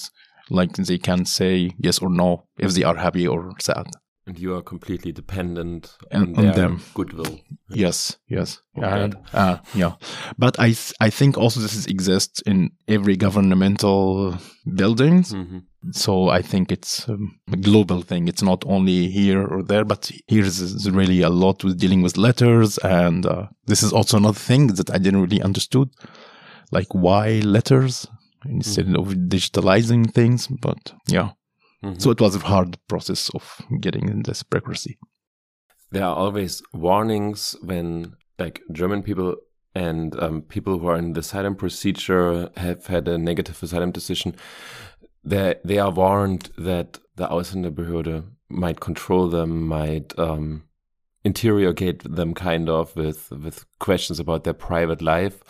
Like 0.50 0.74
they 0.74 1.00
can 1.00 1.26
say 1.26 1.72
yes 1.86 2.00
or 2.04 2.10
no 2.10 2.30
if 2.58 2.70
they 2.74 2.84
are 2.84 2.98
happy 3.06 3.28
or 3.28 3.52
sad. 3.60 3.86
And 4.28 4.38
you 4.38 4.56
are 4.56 4.62
completely 4.62 5.12
dependent 5.12 5.98
on, 6.12 6.36
on 6.38 6.46
their 6.46 6.54
them. 6.54 6.82
goodwill. 6.94 7.40
Yes, 7.70 8.18
yes, 8.28 8.62
and, 8.76 9.16
uh, 9.34 9.58
yeah. 9.74 9.94
But 10.38 10.60
I 10.60 10.74
th- 10.74 10.94
I 11.08 11.10
think 11.10 11.38
also 11.38 11.60
this 11.62 11.76
is, 11.76 11.88
exists 11.88 12.42
in 12.46 12.72
every 12.88 13.16
governmental 13.18 14.38
buildings. 14.66 15.32
hmm 15.32 15.60
So 15.92 16.30
I 16.30 16.42
think 16.44 16.72
it's 16.72 17.10
um, 17.10 17.40
a 17.52 17.58
global 17.58 18.02
thing. 18.04 18.28
It's 18.28 18.44
not 18.44 18.64
only 18.68 19.08
here 19.10 19.44
or 19.46 19.64
there, 19.64 19.84
but 19.84 20.12
here 20.28 20.44
is, 20.46 20.60
is 20.62 20.90
really 20.92 21.22
a 21.24 21.30
lot 21.30 21.64
with 21.64 21.80
dealing 21.80 22.04
with 22.04 22.18
letters, 22.18 22.78
and 22.80 23.26
uh, 23.26 23.48
this 23.66 23.82
is 23.82 23.92
also 23.92 24.18
another 24.18 24.38
thing 24.40 24.68
that 24.76 24.92
I 24.92 25.00
didn't 25.00 25.22
really 25.22 25.42
understood, 25.42 25.90
like 26.72 26.94
why 26.94 27.40
letters 27.44 28.08
instead 28.46 28.96
of 28.96 29.08
digitalizing 29.28 30.12
things. 30.14 30.48
But 30.48 30.94
yeah, 31.08 31.30
Mhm. 31.84 32.00
so 32.00 32.12
it 32.12 32.22
was 32.22 32.36
a 32.36 32.40
hard 32.40 32.78
process 32.88 33.30
of 33.34 33.44
getting 33.82 34.08
in 34.10 34.22
this 34.24 34.44
bureaucracy. 34.44 34.98
there 35.94 36.06
are 36.06 36.16
always 36.16 36.62
warnings 36.74 37.56
when 37.64 38.14
like 38.40 38.62
German 38.72 39.04
people 39.04 39.36
and 39.76 40.16
um, 40.24 40.42
people 40.42 40.80
who 40.80 40.88
are 40.88 40.98
in 40.98 41.14
the 41.14 41.20
asylum 41.20 41.56
procedure 41.56 42.50
have 42.56 42.86
had 42.88 43.08
a 43.08 43.18
negative 43.18 43.62
asylum 43.64 43.92
decision. 43.92 44.36
They 45.24 45.56
they 45.64 45.80
are 45.80 45.92
warned 45.92 46.50
that 46.58 47.00
the 47.16 47.28
Ausländerbehörde 47.28 48.24
might 48.50 48.80
control 48.80 49.30
them, 49.30 49.68
might 49.68 50.18
um, 50.18 50.64
interrogate 51.24 52.04
them 52.04 52.34
kind 52.34 52.70
of 52.70 52.96
with 52.96 53.32
with 53.32 53.66
questions 53.80 54.20
about 54.20 54.44
their 54.44 54.54
private 54.54 55.02
life. 55.02 55.44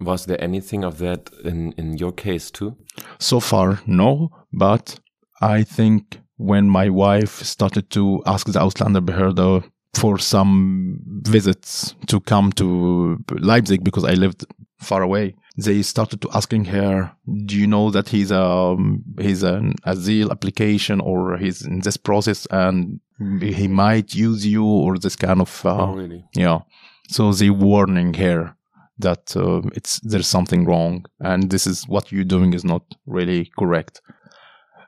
Was 0.00 0.26
there 0.26 0.40
anything 0.40 0.84
of 0.84 0.98
that 0.98 1.30
in 1.44 1.72
in 1.72 1.98
your 1.98 2.12
case 2.12 2.50
too? 2.50 2.76
So 3.18 3.40
far, 3.40 3.80
no, 3.86 4.30
but 4.52 5.00
I 5.40 5.64
think 5.64 6.20
when 6.36 6.68
my 6.68 6.90
wife 6.90 7.42
started 7.42 7.90
to 7.90 8.22
ask 8.26 8.46
the 8.46 8.60
Ausländerbehörde 8.60 9.62
for 9.94 10.18
some 10.18 10.98
visits 11.22 11.94
to 12.06 12.20
come 12.20 12.52
to 12.52 13.18
Leipzig 13.30 13.82
because 13.82 14.04
I 14.04 14.14
lived 14.14 14.44
far 14.78 15.02
away, 15.02 15.34
they 15.56 15.82
started 15.82 16.20
to 16.22 16.28
asking 16.34 16.66
her, 16.66 17.12
"Do 17.46 17.56
you 17.56 17.66
know 17.66 17.90
that 17.90 18.08
he's 18.10 18.30
um 18.30 19.02
he's 19.20 19.42
an 19.42 19.74
asile 19.86 20.30
application 20.30 21.00
or 21.00 21.38
he's 21.38 21.62
in 21.64 21.80
this 21.80 21.96
process 21.96 22.46
and 22.50 23.00
he 23.40 23.66
might 23.66 24.14
use 24.14 24.46
you 24.46 24.64
or 24.64 24.98
this 24.98 25.16
kind 25.16 25.40
of 25.40 25.64
uh, 25.64 25.86
oh, 25.86 25.94
really? 25.94 26.24
yeah. 26.34 26.60
So 27.08 27.32
they 27.32 27.50
warning 27.50 28.14
her 28.14 28.54
that 28.98 29.36
uh, 29.36 29.62
it's 29.74 30.00
there's 30.00 30.26
something 30.26 30.64
wrong 30.64 31.04
and 31.20 31.50
this 31.50 31.66
is 31.66 31.88
what 31.88 32.12
you're 32.12 32.24
doing 32.24 32.52
is 32.52 32.64
not 32.64 32.82
really 33.06 33.50
correct. 33.58 34.02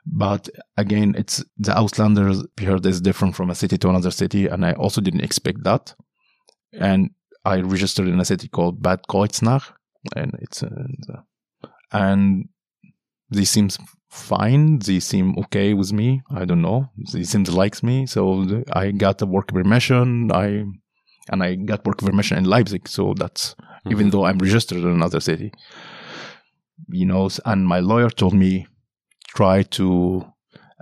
But 0.05 0.49
again, 0.77 1.15
it's 1.17 1.43
the 1.57 1.73
Ausländer 1.73 2.45
period 2.55 2.85
is 2.85 3.01
different 3.01 3.35
from 3.35 3.49
a 3.49 3.55
city 3.55 3.77
to 3.77 3.89
another 3.89 4.11
city, 4.11 4.47
and 4.47 4.65
I 4.65 4.73
also 4.73 5.01
didn't 5.01 5.23
expect 5.23 5.63
that. 5.63 5.93
And 6.73 7.11
I 7.45 7.61
registered 7.61 8.07
in 8.07 8.19
a 8.19 8.25
city 8.25 8.47
called 8.47 8.81
Bad 8.81 9.01
Kreuznach, 9.07 9.63
and 10.15 10.31
it's 10.41 10.63
uh, 10.63 11.21
and 11.91 12.49
they 13.29 13.45
seems 13.45 13.77
fine. 14.09 14.79
They 14.79 14.99
seem 14.99 15.37
okay 15.37 15.73
with 15.73 15.91
me. 15.93 16.21
I 16.31 16.45
don't 16.45 16.61
know. 16.61 16.89
They 17.13 17.23
seems 17.23 17.49
likes 17.51 17.83
me, 17.83 18.05
so 18.07 18.63
I 18.73 18.91
got 18.91 19.21
a 19.21 19.25
work 19.25 19.47
permission. 19.47 20.31
I 20.31 20.63
and 21.31 21.43
I 21.43 21.55
got 21.55 21.85
work 21.85 21.97
permission 21.99 22.37
in 22.37 22.45
Leipzig, 22.45 22.87
so 22.87 23.13
that's 23.13 23.55
even 23.91 24.07
Mhm. 24.07 24.11
though 24.11 24.25
I'm 24.25 24.39
registered 24.39 24.79
in 24.79 24.87
another 24.89 25.19
city. 25.21 25.51
You 26.87 27.05
know, 27.05 27.29
and 27.45 27.67
my 27.67 27.79
lawyer 27.81 28.09
told 28.09 28.33
me 28.33 28.65
try 29.35 29.63
to 29.63 30.25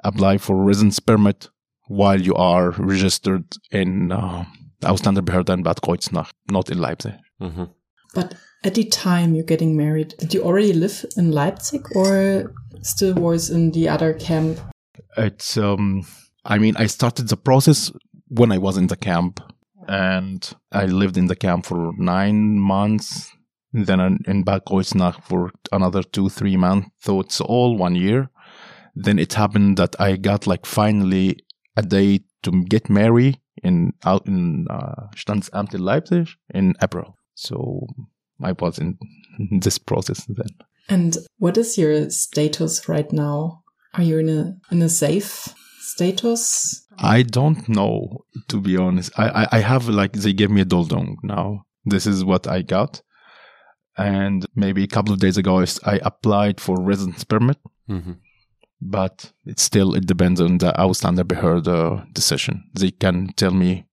apply 0.04 0.38
for 0.38 0.56
residence 0.68 1.00
permit 1.02 1.50
while 1.90 2.22
you 2.22 2.34
are 2.36 2.72
registered 2.78 3.44
in 3.72 4.12
uh, 4.12 4.46
Ausländerbehörde 4.84 5.54
in 5.54 5.64
Bad 5.64 5.82
Kreuznach, 5.82 6.32
not 6.52 6.70
in 6.70 6.80
Leipzig. 6.80 7.14
Mhm. 7.42 7.70
But 8.16 8.36
at 8.64 8.76
the 8.76 8.84
time 8.86 9.36
you're 9.36 9.44
getting 9.44 9.78
married, 9.78 10.16
did 10.18 10.34
you 10.34 10.44
already 10.44 10.74
live 10.74 11.06
in 11.16 11.32
Leipzig 11.32 11.86
or 11.96 12.54
still 12.82 13.14
was 13.16 13.50
in 13.50 13.72
the 13.72 13.90
other 13.90 14.14
camp? 14.14 14.60
It's, 15.16 15.58
um, 15.58 16.06
I 16.46 16.58
mean, 16.58 16.76
I 16.78 16.88
started 16.88 17.30
the 17.30 17.38
process 17.38 17.92
when 18.28 18.52
I 18.52 18.58
was 18.58 18.78
in 18.78 18.88
the 18.88 18.96
camp 18.96 19.40
and 19.88 20.50
I 20.72 20.86
lived 20.86 21.18
in 21.18 21.28
the 21.28 21.36
camp 21.36 21.66
for 21.66 21.92
nine 21.98 22.60
months. 22.60 23.32
Then 23.74 24.00
in- 24.26 24.44
Bad 24.44 24.64
Kreuznach 24.66 25.24
for 25.24 25.52
another 25.72 26.02
two, 26.02 26.30
three 26.30 26.58
months. 26.58 26.90
So 27.00 27.20
it's 27.20 27.42
all 27.42 27.78
one 27.78 27.96
year. 27.96 28.30
Then 28.96 29.20
it 29.20 29.34
happened 29.34 29.78
that 29.78 29.96
I 30.00 30.16
got 30.16 30.48
like 30.48 30.66
finally 30.66 31.38
a 31.76 31.84
day 31.84 32.22
to 32.44 32.64
get 32.64 32.90
married 32.90 33.40
in 33.64 33.94
out 34.04 34.26
in 34.26 34.68
uh, 34.70 35.08
Standesamt 35.16 35.76
in 35.76 35.82
Leipzig 35.82 36.30
in 36.54 36.74
April. 36.82 37.18
So 37.36 37.86
I 38.44 38.54
was 38.54 38.78
in 38.80 38.98
this 39.62 39.78
process 39.78 40.26
then. 40.26 40.48
And 40.90 41.18
what 41.38 41.58
is 41.58 41.78
your 41.78 42.10
status 42.10 42.88
right 42.88 43.12
now? 43.12 43.64
Are 43.94 44.04
you 44.04 44.20
in 44.20 44.30
a 44.30 44.58
in 44.72 44.82
a 44.82 44.90
safe 44.90 45.54
status? 45.80 46.86
I 47.00 47.24
don't 47.24 47.68
know, 47.70 48.26
to 48.48 48.60
be 48.62 48.78
honest. 48.78 49.12
I, 49.20 49.28
I, 49.44 49.48
I 49.58 49.60
have 49.60 49.88
like, 49.88 50.14
they 50.14 50.34
gave 50.34 50.50
me 50.50 50.62
a 50.62 50.66
Duldung 50.66 51.16
now. 51.24 51.66
This 51.86 52.08
is 52.08 52.24
what 52.24 52.48
I 52.48 52.62
got. 52.64 53.02
And 53.98 54.46
maybe 54.56 54.84
a 54.84 54.88
couple 54.88 55.14
of 55.14 55.20
days 55.20 55.38
ago, 55.38 55.64
I 55.86 56.00
applied 56.04 56.60
for 56.62 56.80
residence 56.82 57.24
permit, 57.24 57.58
Mhm. 57.90 58.18
but 58.82 59.32
it 59.46 59.60
still, 59.60 59.96
it 59.96 60.06
depends 60.08 60.40
on 60.42 60.58
the 60.60 60.72
Ausländerbehörde 60.74 62.14
decision. 62.14 62.64
They 62.74 62.92
can 62.92 63.28
tell 63.36 63.52
me, 63.54 63.86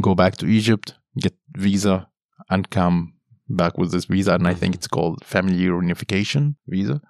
go 0.00 0.14
back 0.14 0.36
to 0.38 0.46
Egypt, 0.46 0.94
get 1.18 1.34
visa 1.56 2.08
and 2.50 2.70
come 2.70 3.12
back 3.48 3.78
with 3.78 3.92
this 3.92 4.06
visa. 4.06 4.34
And 4.34 4.46
I 4.48 4.54
think 4.54 4.74
it's 4.74 4.88
called 4.88 5.24
family 5.24 5.56
reunification 5.66 6.56
visa. 6.66 7.00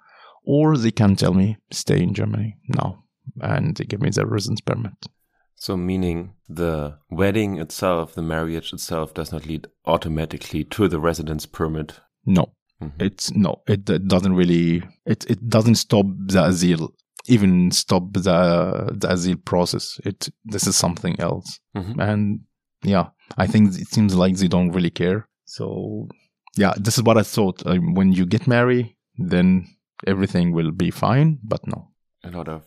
Or 0.45 0.77
they 0.77 0.91
can 0.91 1.15
tell 1.15 1.33
me, 1.33 1.57
stay 1.71 2.01
in 2.01 2.13
Germany 2.13 2.55
now. 2.69 3.03
And 3.41 3.75
they 3.75 3.83
give 3.85 4.01
me 4.01 4.09
the 4.09 4.25
residence 4.25 4.61
permit. 4.61 4.93
So, 5.55 5.75
meaning 5.75 6.33
the 6.47 6.97
wedding 7.09 7.57
itself, 7.57 8.13
the 8.13 8.21
marriage 8.21 8.71
itself, 8.71 9.13
does 9.13 9.31
not 9.31 9.45
lead 9.47 9.67
automatically 9.85 10.63
to 10.65 10.87
the 10.87 10.99
residence 10.99 11.45
permit. 11.47 11.99
No, 12.25 12.53
Mhm. 12.81 12.91
it's 13.01 13.31
no, 13.33 13.63
it, 13.67 13.89
it 13.89 14.07
doesn't 14.07 14.35
really. 14.35 14.83
It 15.05 15.25
it 15.29 15.49
doesn't 15.49 15.75
stop 15.75 16.05
the 16.27 16.43
asile, 16.45 16.89
even 17.27 17.71
stop 17.71 18.13
the 18.13 18.91
the 18.95 19.07
asile 19.11 19.37
process. 19.43 19.99
It 20.05 20.29
this 20.45 20.67
is 20.67 20.75
something 20.75 21.19
else, 21.19 21.59
Mhm. 21.75 21.99
and 21.99 22.39
yeah, 22.83 23.07
I 23.35 23.47
think 23.47 23.73
it 23.73 23.87
seems 23.87 24.13
like 24.13 24.37
they 24.37 24.47
don't 24.47 24.71
really 24.71 24.91
care. 24.91 25.27
So 25.45 26.07
yeah, 26.57 26.73
this 26.77 26.97
is 26.97 27.03
what 27.03 27.17
I 27.17 27.23
thought. 27.23 27.63
Um, 27.65 27.93
when 27.93 28.11
you 28.13 28.25
get 28.25 28.47
married, 28.47 28.95
then 29.17 29.67
everything 30.05 30.53
will 30.53 30.71
be 30.71 30.91
fine. 30.91 31.39
But 31.43 31.65
no, 31.67 31.89
A 32.23 32.31
lot 32.31 32.47
of 32.47 32.63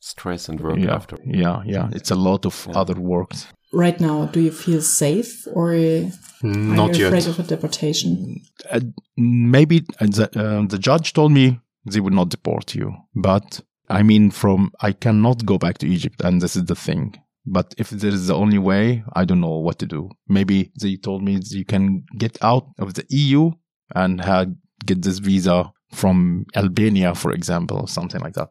stress 0.00 0.48
and 0.48 0.60
work 0.60 0.78
yeah, 0.78 0.94
after. 0.94 1.16
yeah, 1.24 1.62
yeah, 1.66 1.88
it's 1.92 2.10
a 2.10 2.14
lot 2.14 2.46
of 2.46 2.66
Yeah. 2.68 2.78
other 2.80 2.94
work. 3.00 3.32
Right 3.72 4.00
now, 4.00 4.26
do 4.26 4.40
you 4.40 4.50
feel 4.52 4.80
safe 4.80 5.46
or 5.54 5.74
are 5.74 6.10
Not 6.42 6.96
you 6.98 7.06
afraid 7.06 7.24
yet. 7.24 7.38
of 7.38 7.38
a 7.40 7.42
deportation? 7.42 8.40
uh, 8.70 8.80
maybe 9.16 9.84
uh, 10.00 10.06
the, 10.06 10.26
uh, 10.36 10.66
the 10.68 10.78
judge 10.78 11.12
told 11.12 11.32
me 11.32 11.60
they 11.84 12.00
would 12.00 12.14
not 12.14 12.28
deport 12.30 12.74
you, 12.74 12.92
but 13.14 13.60
I 13.90 14.02
mean, 14.02 14.30
from 14.30 14.70
I 14.80 14.92
cannot 14.92 15.44
go 15.44 15.58
back 15.58 15.78
to 15.78 15.86
Egypt, 15.86 16.22
and 16.24 16.40
this 16.40 16.56
is 16.56 16.64
the 16.66 16.74
thing. 16.76 17.14
But 17.50 17.74
if 17.78 17.90
there 17.90 18.10
is 18.10 18.26
the 18.26 18.34
only 18.34 18.58
way, 18.58 19.04
I 19.14 19.24
don't 19.24 19.40
know 19.40 19.58
what 19.58 19.78
to 19.78 19.86
do. 19.86 20.10
Maybe 20.28 20.72
they 20.80 20.96
told 20.96 21.22
me 21.22 21.40
you 21.50 21.64
can 21.64 22.04
get 22.16 22.38
out 22.42 22.66
of 22.78 22.94
the 22.94 23.06
EU 23.10 23.52
and 23.94 24.20
have, 24.20 24.48
get 24.84 25.02
this 25.02 25.18
visa 25.18 25.72
from 25.92 26.44
Albania, 26.54 27.14
for 27.14 27.32
example, 27.32 27.78
or 27.78 27.88
something 27.88 28.20
like 28.20 28.34
that. 28.34 28.48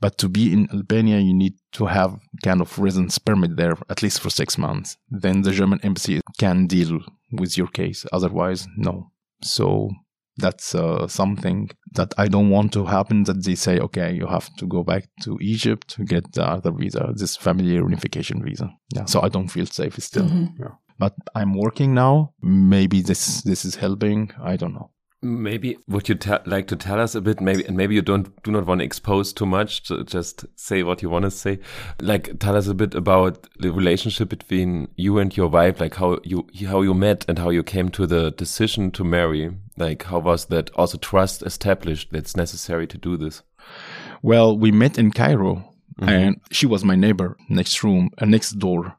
But 0.00 0.18
to 0.18 0.28
be 0.28 0.52
in 0.52 0.68
Albania, 0.72 1.18
you 1.18 1.34
need 1.34 1.54
to 1.72 1.86
have 1.86 2.18
kind 2.44 2.60
of 2.60 2.78
residence 2.78 3.18
permit 3.18 3.56
there 3.56 3.76
at 3.90 4.02
least 4.02 4.20
for 4.20 4.30
six 4.30 4.56
months. 4.56 4.96
Then 5.10 5.42
the 5.42 5.50
German 5.50 5.80
embassy 5.82 6.20
can 6.38 6.66
deal 6.66 7.00
with 7.32 7.58
your 7.58 7.66
case. 7.66 8.06
Otherwise, 8.12 8.68
no. 8.76 9.10
So 9.42 9.90
that's 10.38 10.74
uh, 10.74 11.08
something 11.08 11.70
that 11.92 12.12
I 12.18 12.28
don't 12.28 12.50
want 12.50 12.72
to 12.74 12.84
happen. 12.84 13.24
That 13.24 13.44
they 13.44 13.54
say, 13.54 13.78
okay, 13.78 14.12
you 14.12 14.26
have 14.26 14.54
to 14.56 14.66
go 14.66 14.82
back 14.82 15.08
to 15.22 15.38
Egypt 15.40 15.88
to 15.96 16.04
get 16.04 16.32
the 16.32 16.44
other 16.44 16.72
visa, 16.72 17.12
this 17.14 17.36
family 17.36 17.76
reunification 17.76 18.44
visa. 18.44 18.70
Yeah, 18.94 19.06
so 19.06 19.22
I 19.22 19.28
don't 19.28 19.48
feel 19.48 19.66
safe 19.66 19.98
still. 19.98 20.28
Yeah. 20.58 20.74
But 20.98 21.14
I'm 21.34 21.54
working 21.54 21.94
now. 21.94 22.32
Maybe 22.42 23.02
this 23.02 23.42
this 23.42 23.64
is 23.64 23.76
helping. 23.76 24.32
I 24.42 24.56
don't 24.56 24.74
know. 24.74 24.90
Maybe 25.26 25.76
would 25.88 26.08
you 26.08 26.14
te- 26.14 26.44
like 26.46 26.68
to 26.68 26.76
tell 26.76 27.00
us 27.00 27.14
a 27.14 27.20
bit? 27.20 27.40
Maybe 27.40 27.64
and 27.64 27.76
maybe 27.76 27.94
you 27.94 28.02
don't 28.02 28.42
do 28.42 28.50
not 28.50 28.66
want 28.66 28.80
to 28.80 28.84
expose 28.84 29.32
too 29.32 29.46
much. 29.46 29.82
To 29.84 30.04
just 30.04 30.46
say 30.54 30.82
what 30.82 31.02
you 31.02 31.10
want 31.10 31.24
to 31.24 31.30
say. 31.30 31.58
Like 32.00 32.38
tell 32.38 32.56
us 32.56 32.68
a 32.68 32.74
bit 32.74 32.94
about 32.94 33.48
the 33.58 33.72
relationship 33.72 34.28
between 34.28 34.88
you 34.96 35.18
and 35.18 35.36
your 35.36 35.48
wife. 35.48 35.80
Like 35.80 35.96
how 35.96 36.18
you 36.22 36.46
how 36.66 36.82
you 36.82 36.94
met 36.94 37.24
and 37.28 37.38
how 37.38 37.50
you 37.50 37.62
came 37.62 37.88
to 37.90 38.06
the 38.06 38.30
decision 38.30 38.90
to 38.92 39.04
marry. 39.04 39.50
Like 39.76 40.04
how 40.04 40.20
was 40.20 40.46
that 40.46 40.70
also 40.74 40.98
trust 40.98 41.42
established 41.42 42.12
that's 42.12 42.36
necessary 42.36 42.86
to 42.86 42.98
do 42.98 43.16
this? 43.16 43.42
Well, 44.22 44.56
we 44.56 44.72
met 44.72 44.98
in 44.98 45.10
Cairo, 45.10 45.74
and 46.00 46.40
she 46.50 46.66
was 46.66 46.84
my 46.84 46.94
neighbor 46.96 47.36
next 47.48 47.82
room, 47.82 48.10
uh, 48.18 48.24
next 48.26 48.58
door. 48.58 48.96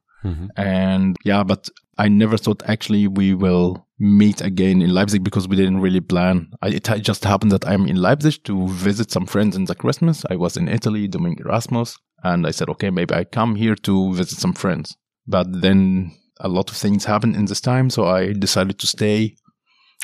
And 0.57 1.15
yeah, 1.23 1.43
but 1.43 1.69
I 1.97 2.07
never 2.07 2.37
thought 2.37 2.61
actually 2.65 3.07
we 3.07 3.33
will 3.33 3.87
meet 3.99 4.41
again 4.41 4.81
in 4.81 4.93
Leipzig 4.93 5.23
because 5.23 5.47
we 5.47 5.55
didn't 5.55 5.81
really 5.81 6.01
plan. 6.01 6.51
I, 6.61 6.69
it 6.69 6.83
just 7.01 7.23
happened 7.23 7.51
that 7.51 7.67
I'm 7.67 7.87
in 7.87 7.95
Leipzig 7.95 8.43
to 8.43 8.67
visit 8.67 9.11
some 9.11 9.25
friends 9.25 9.55
in 9.55 9.65
the 9.65 9.75
Christmas. 9.75 10.23
I 10.29 10.35
was 10.35 10.57
in 10.57 10.67
Italy 10.67 11.07
doing 11.07 11.37
Erasmus, 11.39 11.97
and 12.23 12.45
I 12.45 12.51
said, 12.51 12.69
okay, 12.69 12.91
maybe 12.91 13.15
I 13.15 13.23
come 13.23 13.55
here 13.55 13.75
to 13.75 14.13
visit 14.13 14.37
some 14.37 14.53
friends. 14.53 14.95
But 15.25 15.61
then 15.61 16.11
a 16.39 16.47
lot 16.47 16.69
of 16.69 16.77
things 16.77 17.05
happened 17.05 17.35
in 17.35 17.45
this 17.45 17.61
time, 17.61 17.89
so 17.89 18.05
I 18.05 18.33
decided 18.33 18.77
to 18.79 18.87
stay 18.87 19.35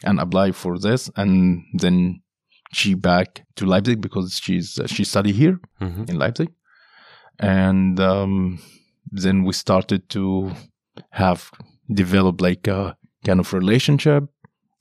and 0.03 0.19
apply 0.19 0.51
for 0.51 0.79
this, 0.79 1.11
and 1.15 1.63
then 1.73 2.21
she 2.73 2.95
back 2.95 3.45
to 3.55 3.67
Leipzig 3.67 4.01
because 4.01 4.39
she's 4.41 4.79
uh, 4.79 4.87
she 4.87 5.03
study 5.03 5.31
here 5.31 5.59
in 6.07 6.17
Leipzig, 6.17 6.49
and 7.39 7.99
um, 7.99 8.59
then 9.11 9.43
we 9.43 9.53
started 9.53 10.09
to 10.09 10.51
have 11.11 11.51
developed 11.91 12.41
like 12.41 12.67
a 12.67 12.97
kind 13.25 13.39
of 13.39 13.53
relationship, 13.53 14.25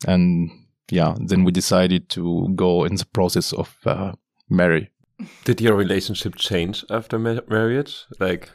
and 0.07 0.51
yeah, 0.91 1.15
then 1.19 1.45
we 1.45 1.53
decided 1.53 2.09
to 2.11 2.49
go 2.55 2.85
in 2.85 2.97
the 2.97 3.07
process 3.07 3.53
of 3.53 3.77
uh, 3.87 4.13
marry. 4.49 4.91
Did 5.45 5.61
your 5.61 5.77
relationship 5.77 6.35
change 6.35 6.85
after 6.91 7.19
ma- 7.19 7.41
marriage? 7.49 8.05
Like 8.19 8.51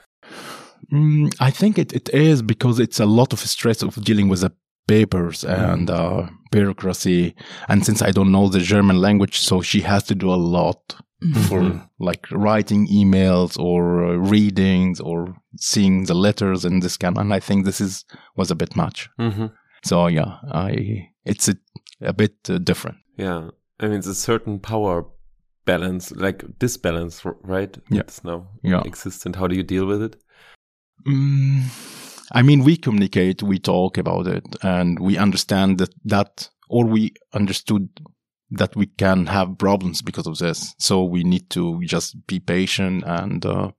Mm, 0.91 1.33
I 1.39 1.51
think 1.51 1.77
it, 1.77 1.91
it 1.93 2.09
is 2.09 2.41
because 2.41 2.79
it's 2.79 2.99
a 2.99 3.05
lot 3.05 3.33
of 3.33 3.39
stress 3.39 3.81
of 3.81 3.95
dealing 4.03 4.29
with 4.29 4.41
the 4.41 4.51
papers 4.87 5.43
and 5.43 5.89
uh, 5.89 6.27
bureaucracy. 6.51 7.35
And 7.67 7.85
since 7.85 8.01
I 8.01 8.11
don't 8.11 8.31
know 8.31 8.47
the 8.47 8.59
German 8.59 9.01
language, 9.01 9.39
so 9.39 9.61
she 9.61 9.81
has 9.81 10.03
to 10.03 10.15
do 10.15 10.31
a 10.31 10.35
lot 10.35 10.95
for 11.47 11.89
like 11.99 12.27
writing 12.31 12.87
emails 12.87 13.57
or 13.59 14.05
uh, 14.05 14.13
readings 14.15 14.99
or 14.99 15.35
seeing 15.59 16.05
the 16.05 16.13
letters 16.13 16.63
and 16.65 16.81
this 16.83 16.97
kind. 16.97 17.17
And 17.17 17.33
I 17.33 17.39
think 17.39 17.65
this 17.65 17.81
is 17.81 18.05
was 18.35 18.51
a 18.51 18.55
bit 18.55 18.75
much. 18.75 19.09
Mhm. 19.19 19.51
So 19.83 20.07
yeah, 20.07 20.37
I 20.53 21.09
it's 21.25 21.47
a, 21.49 21.55
a 22.01 22.13
bit 22.13 22.35
uh, 22.49 22.59
different. 22.59 22.97
Yeah, 23.17 23.49
I 23.79 23.87
mean, 23.87 23.97
it's 23.97 24.07
a 24.07 24.15
certain 24.15 24.59
power 24.59 25.05
balance, 25.65 26.11
like 26.15 26.43
disbalance, 26.59 27.25
right? 27.43 27.77
Yeah. 27.89 28.01
It's 28.01 28.23
now 28.23 28.47
Yeah. 28.63 28.83
existent. 28.85 29.35
How 29.35 29.47
do 29.47 29.55
you 29.55 29.63
deal 29.63 29.85
with 29.85 30.01
it? 30.01 30.15
Mm, 31.07 31.63
I 32.31 32.41
mean, 32.41 32.63
we 32.63 32.77
communicate, 32.77 33.43
we 33.43 33.59
talk 33.59 33.97
about 33.97 34.27
it, 34.27 34.43
and 34.61 34.99
we 34.99 35.17
understand 35.17 35.77
that 35.77 35.93
that, 36.05 36.49
or 36.69 36.85
we 36.85 37.13
understood 37.33 37.89
that 38.51 38.75
we 38.75 38.87
can 38.87 39.27
have 39.27 39.57
problems 39.57 40.01
because 40.01 40.27
of 40.27 40.37
this. 40.37 40.73
So 40.79 41.03
we 41.03 41.23
need 41.23 41.49
to 41.51 41.81
just 41.85 42.15
be 42.27 42.39
patient 42.39 43.03
and 43.05 43.45
uh, 43.45 43.71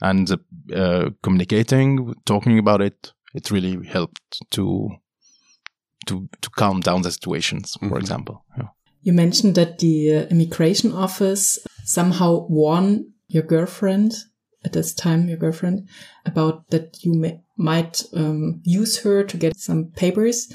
and 0.00 0.30
uh, 0.74 1.10
communicating, 1.22 2.14
talking 2.24 2.58
about 2.58 2.80
it. 2.80 3.12
It 3.34 3.50
really 3.50 3.86
helped 3.86 4.42
to 4.50 4.90
to 6.06 6.28
to 6.40 6.50
calm 6.50 6.80
down 6.80 7.02
the 7.02 7.10
situations. 7.10 7.76
For 7.80 7.88
Mhm. 7.88 8.00
example, 8.00 8.44
yeah. 8.58 8.68
You 9.02 9.12
mentioned 9.12 9.54
that 9.54 9.78
the 9.78 10.16
uh, 10.16 10.26
immigration 10.30 10.92
office 10.92 11.58
somehow 11.84 12.46
warned 12.48 13.04
your 13.28 13.42
girlfriend 13.42 14.14
at 14.64 14.72
this 14.72 14.94
time, 14.94 15.28
your 15.28 15.36
girlfriend, 15.38 15.88
about 16.24 16.70
that 16.70 17.04
you 17.04 17.12
may, 17.14 17.40
might 17.56 18.02
um, 18.14 18.60
use 18.64 19.02
her 19.04 19.22
to 19.24 19.36
get 19.36 19.56
some 19.58 19.92
papers. 19.96 20.52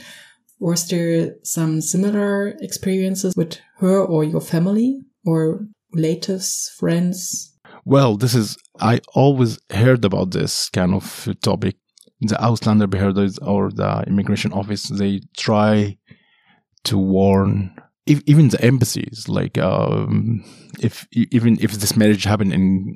Was 0.60 0.88
there 0.88 1.36
some 1.44 1.82
similar 1.82 2.50
experiences 2.60 3.36
with 3.36 3.60
her 3.78 4.04
or 4.04 4.24
your 4.24 4.42
family 4.42 5.00
or 5.26 5.68
relatives, 5.94 6.72
friends? 6.78 7.58
Well, 7.86 8.18
this 8.18 8.36
is, 8.36 8.58
I 8.80 9.00
always 9.14 9.60
heard 9.72 10.04
about 10.04 10.32
this 10.32 10.70
kind 10.70 10.94
of 10.94 11.30
topic. 11.42 11.78
The 12.22 12.36
Ausländerbehörde 12.36 13.38
or 13.42 13.72
the 13.72 14.04
immigration 14.06 14.52
office, 14.52 14.84
they 14.90 15.22
try 15.38 15.98
to 16.84 16.98
warn 16.98 17.74
if, 18.06 18.22
even 18.26 18.50
the 18.50 18.62
embassies, 18.62 19.28
like, 19.30 19.58
um, 19.58 20.44
if, 20.82 21.08
even 21.12 21.58
if 21.62 21.74
this 21.74 21.96
marriage 21.96 22.24
happened 22.24 22.54
in, 22.54 22.96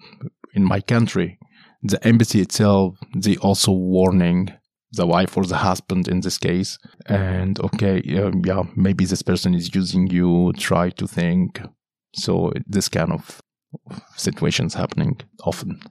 in 0.54 0.64
my 0.64 0.82
country, 0.82 1.38
the 1.84 2.06
embassy 2.06 2.42
itself, 2.42 2.98
they 3.16 3.38
also 3.38 3.72
warning 3.72 4.52
the 4.94 5.08
wife 5.08 5.36
or 5.36 5.46
the 5.46 5.58
husband 5.58 6.08
in 6.08 6.22
this 6.22 6.38
case. 6.38 6.78
And 7.08 7.60
okay, 7.60 8.02
um, 8.22 8.44
yeah, 8.46 8.64
maybe 8.76 9.06
this 9.06 9.22
person 9.22 9.54
is 9.54 9.74
using 9.74 10.08
you, 10.08 10.54
try 10.54 10.90
to 10.92 11.08
think. 11.08 11.62
So 12.16 12.54
this 12.68 12.90
kind 12.90 13.12
of 13.12 13.42
situations 14.16 14.76
happening 14.76 15.20
often. 15.44 15.82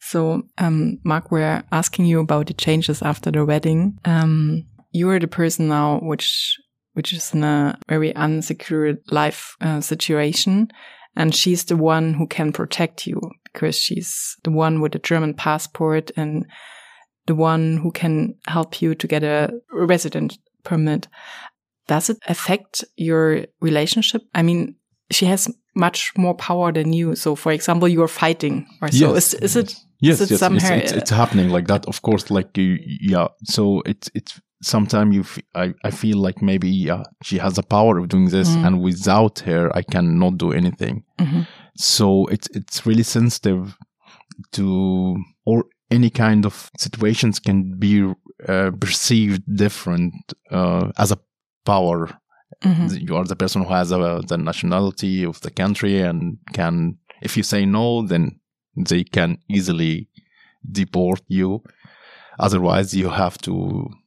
So, 0.00 0.42
um, 0.58 0.98
Mark, 1.04 1.30
we're 1.30 1.62
asking 1.70 2.06
you 2.06 2.20
about 2.20 2.46
the 2.46 2.54
changes 2.54 3.02
after 3.02 3.30
the 3.30 3.44
wedding. 3.44 3.98
Um, 4.04 4.66
you 4.90 5.08
are 5.10 5.18
the 5.18 5.28
person 5.28 5.68
now 5.68 5.98
which 6.00 6.58
which 6.94 7.12
is 7.14 7.32
in 7.32 7.42
a 7.42 7.78
very 7.88 8.14
unsecured 8.14 8.98
life 9.10 9.56
uh, 9.62 9.80
situation, 9.80 10.68
and 11.16 11.34
she's 11.34 11.64
the 11.64 11.76
one 11.76 12.14
who 12.14 12.26
can 12.26 12.52
protect 12.52 13.06
you 13.06 13.18
because 13.44 13.76
she's 13.76 14.36
the 14.44 14.50
one 14.50 14.80
with 14.80 14.94
a 14.94 14.98
German 14.98 15.34
passport 15.34 16.10
and 16.16 16.44
the 17.26 17.34
one 17.34 17.76
who 17.82 17.90
can 17.90 18.34
help 18.46 18.82
you 18.82 18.94
to 18.94 19.06
get 19.06 19.22
a 19.22 19.50
resident 19.72 20.38
permit. 20.64 21.08
Does 21.88 22.10
it 22.10 22.18
affect 22.28 22.84
your 22.96 23.44
relationship? 23.60 24.22
I 24.34 24.42
mean, 24.42 24.76
she 25.10 25.26
has 25.26 25.48
much 25.74 26.12
more 26.16 26.34
power 26.34 26.72
than 26.72 26.92
you. 26.92 27.14
So, 27.16 27.34
for 27.34 27.52
example, 27.52 27.88
you're 27.88 28.08
fighting 28.08 28.66
or 28.80 28.88
so. 28.90 29.14
Is, 29.14 29.34
is 29.34 29.56
it? 29.56 29.74
Yes, 30.00 30.20
is 30.20 30.22
it 30.22 30.30
yes, 30.32 30.40
somehow- 30.40 30.74
it's, 30.74 30.92
it's, 30.92 31.02
it's 31.02 31.10
happening 31.10 31.50
like 31.50 31.66
that. 31.68 31.86
Of 31.86 32.02
course, 32.02 32.30
like 32.30 32.56
you, 32.58 32.78
yeah. 33.00 33.28
So 33.44 33.82
it's 33.86 34.10
it's 34.14 34.40
sometimes 34.62 35.14
you, 35.14 35.20
f- 35.22 35.38
I, 35.54 35.74
I 35.84 35.90
feel 35.90 36.18
like 36.18 36.40
maybe 36.42 36.68
yeah, 36.70 37.02
she 37.22 37.38
has 37.38 37.54
the 37.54 37.62
power 37.62 37.98
of 37.98 38.08
doing 38.08 38.28
this, 38.30 38.48
Mm. 38.48 38.66
and 38.66 38.82
without 38.82 39.40
her, 39.40 39.70
I 39.76 39.82
cannot 39.82 40.38
do 40.38 40.52
anything. 40.52 41.04
Mhm. 41.20 41.46
So 41.76 42.26
it's 42.26 42.48
it's 42.54 42.84
really 42.86 43.02
sensitive 43.04 43.76
to 44.52 45.16
or 45.46 45.64
any 45.96 46.10
kind 46.10 46.44
of 46.46 46.70
situations 46.78 47.38
can 47.40 47.78
be 47.78 47.94
uh, 48.48 48.70
perceived 48.80 49.42
different 49.56 50.14
uh, 50.50 50.90
as 50.98 51.12
a 51.12 51.18
power. 51.64 52.08
Mhm. 52.64 53.00
you 53.08 53.16
are 53.16 53.24
the 53.28 53.36
person 53.44 53.62
who 53.64 53.72
has 53.74 53.90
uh, 53.92 54.20
the 54.28 54.36
nationality 54.38 55.24
of 55.26 55.40
the 55.40 55.50
country 55.50 55.94
and 56.08 56.36
can 56.52 56.74
if 57.22 57.36
you 57.36 57.42
say 57.42 57.66
no 57.66 58.06
then 58.06 58.24
they 58.88 59.02
can 59.04 59.38
easily 59.48 60.08
deport 60.70 61.22
you. 61.28 61.60
Otherwise 62.38 62.94
you 63.00 63.10
have 63.10 63.36
to 63.38 63.52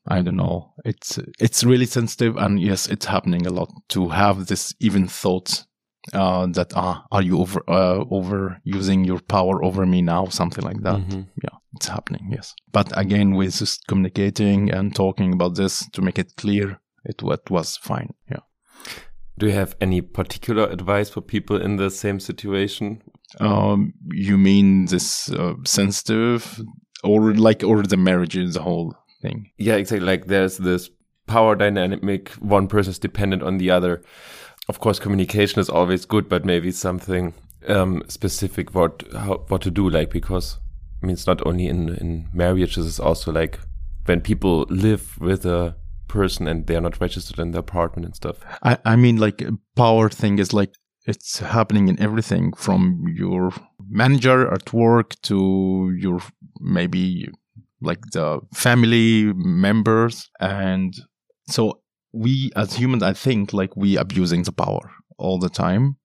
i 0.07 0.21
don't 0.23 0.35
know 0.43 0.71
it's 0.85 1.19
it's 1.45 1.63
really 1.63 1.85
sensitive 1.85 2.33
and 2.43 2.59
yes 2.59 2.87
it's 2.93 3.05
happening 3.07 3.47
a 3.47 3.49
lot 3.59 3.69
to 3.89 4.09
have 4.09 4.45
this 4.47 4.73
even 4.79 5.07
thought 5.07 5.65
uh, 6.13 6.45
that 6.57 6.71
uh, 6.75 6.97
are 7.11 7.23
you 7.23 7.39
over 7.39 7.61
uh, 7.67 8.03
over 8.17 8.59
using 8.63 9.03
your 9.05 9.19
power 9.35 9.63
over 9.63 9.85
me 9.87 10.01
now? 10.01 10.25
Something 10.29 10.63
like 10.69 10.81
that. 10.83 10.99
Mhm. 10.99 11.25
yeah 11.43 11.57
it's 11.75 11.87
happening 11.87 12.29
yes 12.31 12.55
but 12.71 12.91
again 12.97 13.35
with 13.35 13.55
just 13.57 13.85
communicating 13.87 14.71
and 14.71 14.95
talking 14.95 15.33
about 15.33 15.55
this 15.55 15.87
to 15.91 16.01
make 16.01 16.17
it 16.19 16.35
clear 16.37 16.79
it, 17.03 17.21
it 17.23 17.49
was 17.49 17.77
fine 17.77 18.13
yeah 18.29 18.39
Do 19.37 19.47
you 19.47 19.51
have 19.51 19.75
any 19.81 20.01
particular 20.01 20.65
advice 20.65 21.09
for 21.09 21.21
people 21.21 21.61
in 21.61 21.75
the 21.75 21.89
same 21.89 22.19
situation? 22.19 23.01
Um, 23.39 23.93
you 24.11 24.37
mean 24.37 24.85
this 24.85 25.29
uh, 25.31 25.55
sensitive, 25.65 26.61
or 27.03 27.33
like, 27.33 27.63
or 27.63 27.83
the 27.83 27.97
marriage 27.97 28.37
is 28.37 28.53
the 28.53 28.61
whole 28.61 28.95
thing? 29.21 29.51
Yeah, 29.57 29.75
exactly. 29.75 30.07
Like 30.07 30.27
there's 30.27 30.57
this 30.57 30.89
power 31.27 31.55
dynamic. 31.55 32.29
One 32.39 32.67
person 32.67 32.91
is 32.91 32.99
dependent 32.99 33.43
on 33.43 33.57
the 33.57 33.71
other. 33.71 34.01
Of 34.69 34.79
course, 34.79 34.99
communication 34.99 35.59
is 35.59 35.69
always 35.69 36.05
good, 36.05 36.29
but 36.29 36.45
maybe 36.45 36.71
something 36.71 37.33
um, 37.67 38.03
specific 38.07 38.73
what 38.73 39.03
how, 39.11 39.43
what 39.49 39.61
to 39.63 39.71
do. 39.71 39.89
Like 39.89 40.11
because 40.11 40.59
I 41.05 41.07
mean, 41.07 41.13
it's 41.13 41.27
not 41.27 41.45
only 41.45 41.67
in 41.67 41.89
in 42.01 42.29
marriages. 42.33 42.87
It's 42.87 42.99
also 42.99 43.31
like 43.31 43.59
when 44.07 44.21
people 44.21 44.65
live 44.69 45.19
with 45.19 45.45
a 45.45 45.75
person 46.07 46.47
and 46.47 46.65
they 46.65 46.75
are 46.75 46.81
not 46.81 46.99
registered 46.99 47.37
in 47.37 47.51
the 47.51 47.59
apartment 47.59 48.07
and 48.07 48.15
stuff. 48.15 48.37
I, 48.63 48.79
I 48.85 48.95
mean, 48.95 49.17
like 49.17 49.45
power 49.75 50.09
thing 50.09 50.39
is 50.39 50.51
like 50.51 50.73
it's 51.05 51.37
happening 51.37 51.89
in 51.89 51.99
everything 51.99 52.53
from 52.53 53.05
your 53.15 53.51
manager 53.87 54.51
at 54.51 54.73
work 54.73 55.13
to 55.29 55.95
your 55.95 56.21
maybe 56.59 57.29
like 57.81 58.01
the 58.13 58.39
family 58.51 59.31
members 59.35 60.27
and 60.39 60.95
so 61.47 61.81
we 62.13 62.49
as 62.55 62.73
humans 62.73 63.03
i 63.03 63.13
think 63.13 63.53
like 63.53 63.75
we 63.75 63.97
abusing 63.97 64.43
the 64.43 64.51
power 64.51 64.89
all 65.17 65.37
the 65.37 65.49
time 65.49 65.97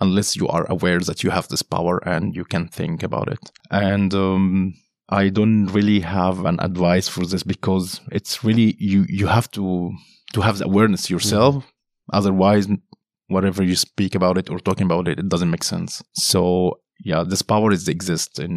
unless 0.00 0.36
you 0.36 0.48
are 0.48 0.66
aware 0.68 1.00
that 1.00 1.22
you 1.22 1.30
have 1.30 1.48
this 1.48 1.62
power 1.62 1.98
and 2.06 2.34
you 2.34 2.44
can 2.44 2.68
think 2.68 3.02
about 3.02 3.28
it. 3.28 3.50
And 3.70 4.12
um, 4.14 4.74
i 5.08 5.28
don't 5.28 5.66
really 5.66 6.00
have 6.00 6.44
an 6.46 6.58
advice 6.60 7.08
for 7.08 7.26
this 7.26 7.42
because 7.42 8.00
it's 8.10 8.42
really 8.42 8.74
you 8.78 9.04
you 9.08 9.26
have 9.26 9.50
to 9.50 9.92
to 10.32 10.40
have 10.40 10.58
the 10.58 10.64
awareness 10.64 11.10
yourself. 11.10 11.54
Mm-hmm. 11.56 12.16
otherwise 12.18 12.68
whatever 13.28 13.62
you 13.62 13.76
speak 13.76 14.14
about 14.14 14.36
it 14.38 14.50
or 14.50 14.58
talking 14.58 14.86
about 14.86 15.08
it 15.08 15.18
it 15.18 15.28
doesn't 15.28 15.50
make 15.50 15.64
sense. 15.64 16.02
So 16.14 16.80
yeah 17.04 17.22
this 17.24 17.42
power 17.42 17.70
is 17.72 17.88
exists 17.88 18.38
in 18.38 18.54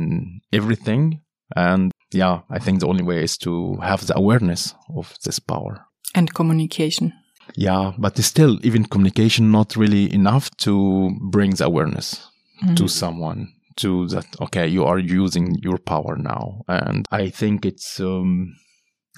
everything. 0.53 1.21
And 1.55 1.91
yeah 2.11 2.41
i 2.49 2.59
think 2.59 2.79
the 2.79 2.87
only 2.87 3.03
way 3.03 3.23
is 3.23 3.37
to 3.45 3.77
have 3.89 4.01
the 4.07 4.17
awareness 4.17 4.73
of 4.95 5.15
this 5.23 5.39
power. 5.39 5.85
And 6.15 6.33
communication 6.33 7.13
yeah 7.55 7.93
but 7.97 8.17
still 8.17 8.59
even 8.63 8.85
communication 8.85 9.51
not 9.51 9.75
really 9.75 10.13
enough 10.13 10.49
to 10.57 11.11
bring 11.31 11.51
the 11.51 11.65
awareness 11.65 12.27
mm-hmm. 12.63 12.75
to 12.75 12.87
someone 12.87 13.53
to 13.75 14.07
that 14.07 14.25
okay 14.41 14.67
you 14.67 14.83
are 14.83 14.99
using 14.99 15.55
your 15.61 15.77
power 15.77 16.17
now 16.17 16.61
and 16.67 17.05
i 17.11 17.29
think 17.29 17.65
it's 17.65 17.99
um 17.99 18.55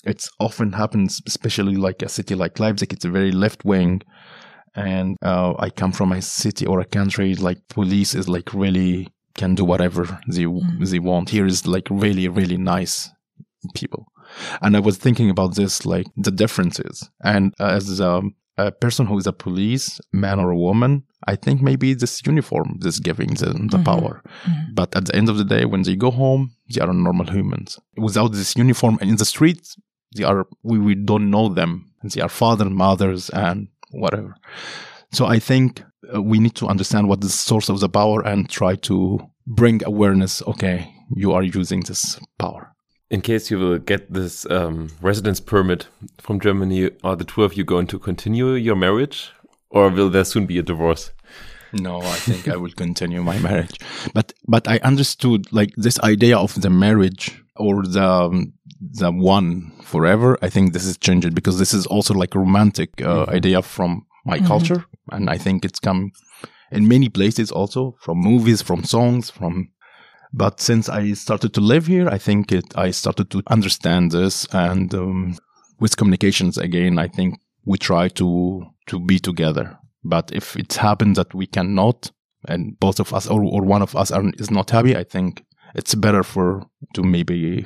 it's 0.06 0.30
often 0.40 0.74
happens 0.74 1.22
especially 1.28 1.76
like 1.76 2.02
a 2.02 2.10
city 2.10 2.36
like 2.36 2.60
leipzig 2.60 2.94
it's 2.94 3.06
a 3.06 3.10
very 3.10 3.32
left 3.32 3.66
wing 3.66 4.02
and 4.76 5.18
uh, 5.24 5.54
i 5.60 5.70
come 5.70 5.92
from 5.92 6.12
a 6.12 6.22
city 6.22 6.66
or 6.66 6.80
a 6.80 6.86
country 6.86 7.36
like 7.36 7.58
police 7.70 8.14
is 8.14 8.30
like 8.30 8.54
really 8.54 9.08
can 9.36 9.56
do 9.56 9.66
whatever 9.66 10.20
they 10.28 10.44
mm. 10.44 10.90
they 10.90 11.00
want 11.00 11.30
here 11.30 11.46
is 11.46 11.66
like 11.66 11.88
really 11.90 12.28
really 12.28 12.58
nice 12.58 13.10
people 13.74 14.06
and 14.62 14.76
i 14.76 14.80
was 14.80 14.98
thinking 14.98 15.30
about 15.30 15.56
this 15.56 15.86
like 15.86 16.08
the 16.18 16.32
differences. 16.32 17.10
And 17.24 17.54
as 17.60 18.02
um, 18.02 18.36
a 18.58 18.72
person 18.72 19.06
who 19.06 19.18
is 19.18 19.28
a 19.28 19.34
police 19.34 20.02
man 20.12 20.40
or 20.40 20.50
a 20.52 20.58
woman 20.58 21.04
i 21.28 21.36
think 21.36 21.62
maybe 21.62 21.94
this 21.94 22.22
uniform 22.26 22.80
is 22.84 23.00
giving 23.00 23.34
them 23.36 23.68
the 23.68 23.78
mm-hmm. 23.78 23.84
power. 23.84 24.22
Mm-hmm. 24.46 24.74
but 24.74 24.96
at 24.96 25.06
the 25.06 25.16
end 25.16 25.30
of 25.30 25.38
the 25.38 25.46
day 25.46 25.66
when 25.66 25.84
they 25.84 25.96
go 25.96 26.12
home 26.12 26.52
they 26.72 26.82
are 26.82 26.94
normal 26.94 27.28
humans. 27.28 27.80
Without 27.98 28.32
this 28.34 28.56
uniform 28.56 28.98
and 29.02 29.10
in 29.10 29.18
the 29.18 29.26
streets 29.26 29.76
they 30.16 30.24
are 30.24 30.48
we, 30.64 30.80
we 30.80 30.96
don't 30.96 31.30
know 31.30 31.50
them. 31.50 31.72
They 32.04 32.22
are 32.22 32.30
father 32.30 32.70
mothers 32.70 33.30
and 33.30 33.68
whatever. 33.92 34.36
So 35.12 35.26
i 35.26 35.40
think 35.40 35.84
uh, 36.14 36.22
we 36.22 36.40
need 36.40 36.56
to 36.56 36.68
understand 36.68 37.08
what 37.08 37.22
the 37.22 37.30
source 37.30 37.70
of 37.70 37.80
the 37.80 37.90
power 37.90 38.26
and 38.26 38.50
try 38.50 38.76
to 38.76 39.20
bring 39.46 39.84
awareness 39.84 40.42
okay 40.44 40.94
you 41.16 41.32
are 41.32 41.44
using 41.44 41.82
this 41.82 42.20
power 42.38 42.69
in 43.10 43.22
case 43.22 43.50
you 43.50 43.58
will 43.58 43.80
get 43.80 44.12
this 44.14 44.46
um, 44.50 44.90
residence 45.02 45.40
permit 45.40 45.88
from 46.20 46.40
Germany, 46.40 46.92
are 47.04 47.16
the 47.16 47.24
two 47.24 47.44
of 47.44 47.56
you 47.56 47.64
going 47.64 47.88
to 47.88 48.00
continue 48.00 48.54
your 48.54 48.76
marriage, 48.76 49.32
or 49.70 49.90
will 49.90 50.10
there 50.10 50.26
soon 50.26 50.46
be 50.46 50.60
a 50.60 50.64
divorce? 50.64 51.12
No, 51.74 52.02
I 52.02 52.16
think 52.16 52.48
I 52.48 52.56
will 52.56 52.72
continue 52.72 53.22
my 53.24 53.38
marriage. 53.50 53.80
But 54.14 54.34
but 54.48 54.68
I 54.68 54.80
understood 54.84 55.52
like 55.52 55.74
this 55.76 56.00
idea 56.00 56.38
of 56.38 56.60
the 56.62 56.70
marriage 56.70 57.44
or 57.56 57.84
the 57.84 58.04
um, 58.04 58.54
the 58.80 59.12
one 59.12 59.72
forever. 59.84 60.38
I 60.42 60.50
think 60.50 60.74
this 60.74 60.86
is 60.86 60.98
changed 60.98 61.34
because 61.36 61.60
this 61.60 61.74
is 61.74 61.86
also 61.86 62.14
like 62.14 62.36
a 62.36 62.40
romantic 62.40 63.02
uh, 63.02 63.06
mm 63.06 63.26
-hmm. 63.26 63.36
idea 63.36 63.62
from 63.62 64.06
my 64.26 64.38
mm 64.38 64.44
-hmm. 64.44 64.48
culture, 64.48 64.84
and 65.12 65.30
I 65.30 65.38
think 65.38 65.66
it's 65.66 65.80
come 65.80 66.12
in 66.72 66.88
many 66.88 67.10
places 67.10 67.52
also 67.52 67.96
from 68.00 68.18
movies, 68.18 68.62
from 68.62 68.84
songs, 68.84 69.32
from 69.32 69.70
but 70.32 70.60
since 70.62 70.90
I 70.90 71.14
started 71.14 71.54
to 71.56 71.62
live 71.62 71.88
here, 71.88 72.08
I 72.08 72.18
think 72.18 72.52
it, 72.52 72.66
I 72.76 72.92
started 72.92 73.32
to 73.32 73.42
understand 73.48 74.12
this. 74.12 74.46
And 74.52 74.94
um, 74.94 75.38
with 75.80 75.98
communications 75.98 76.58
again, 76.58 77.00
I 77.00 77.08
think 77.08 77.40
we 77.66 77.78
try 77.78 78.10
to 78.10 78.66
to 78.88 79.00
be 79.00 79.20
together. 79.20 79.78
But 80.04 80.32
if 80.34 80.56
it 80.56 80.74
happens 80.74 81.18
that 81.18 81.34
we 81.34 81.46
cannot, 81.46 82.12
and 82.48 82.80
both 82.80 83.00
of 83.00 83.14
us 83.14 83.28
or, 83.28 83.44
or 83.44 83.64
one 83.64 83.82
of 83.82 83.96
us 83.96 84.12
are, 84.12 84.24
is 84.38 84.50
not 84.50 84.70
happy, 84.70 84.96
I 84.96 85.04
think 85.04 85.44
it's 85.76 85.96
better 85.96 86.24
for 86.24 86.64
to 86.94 87.04
maybe 87.04 87.66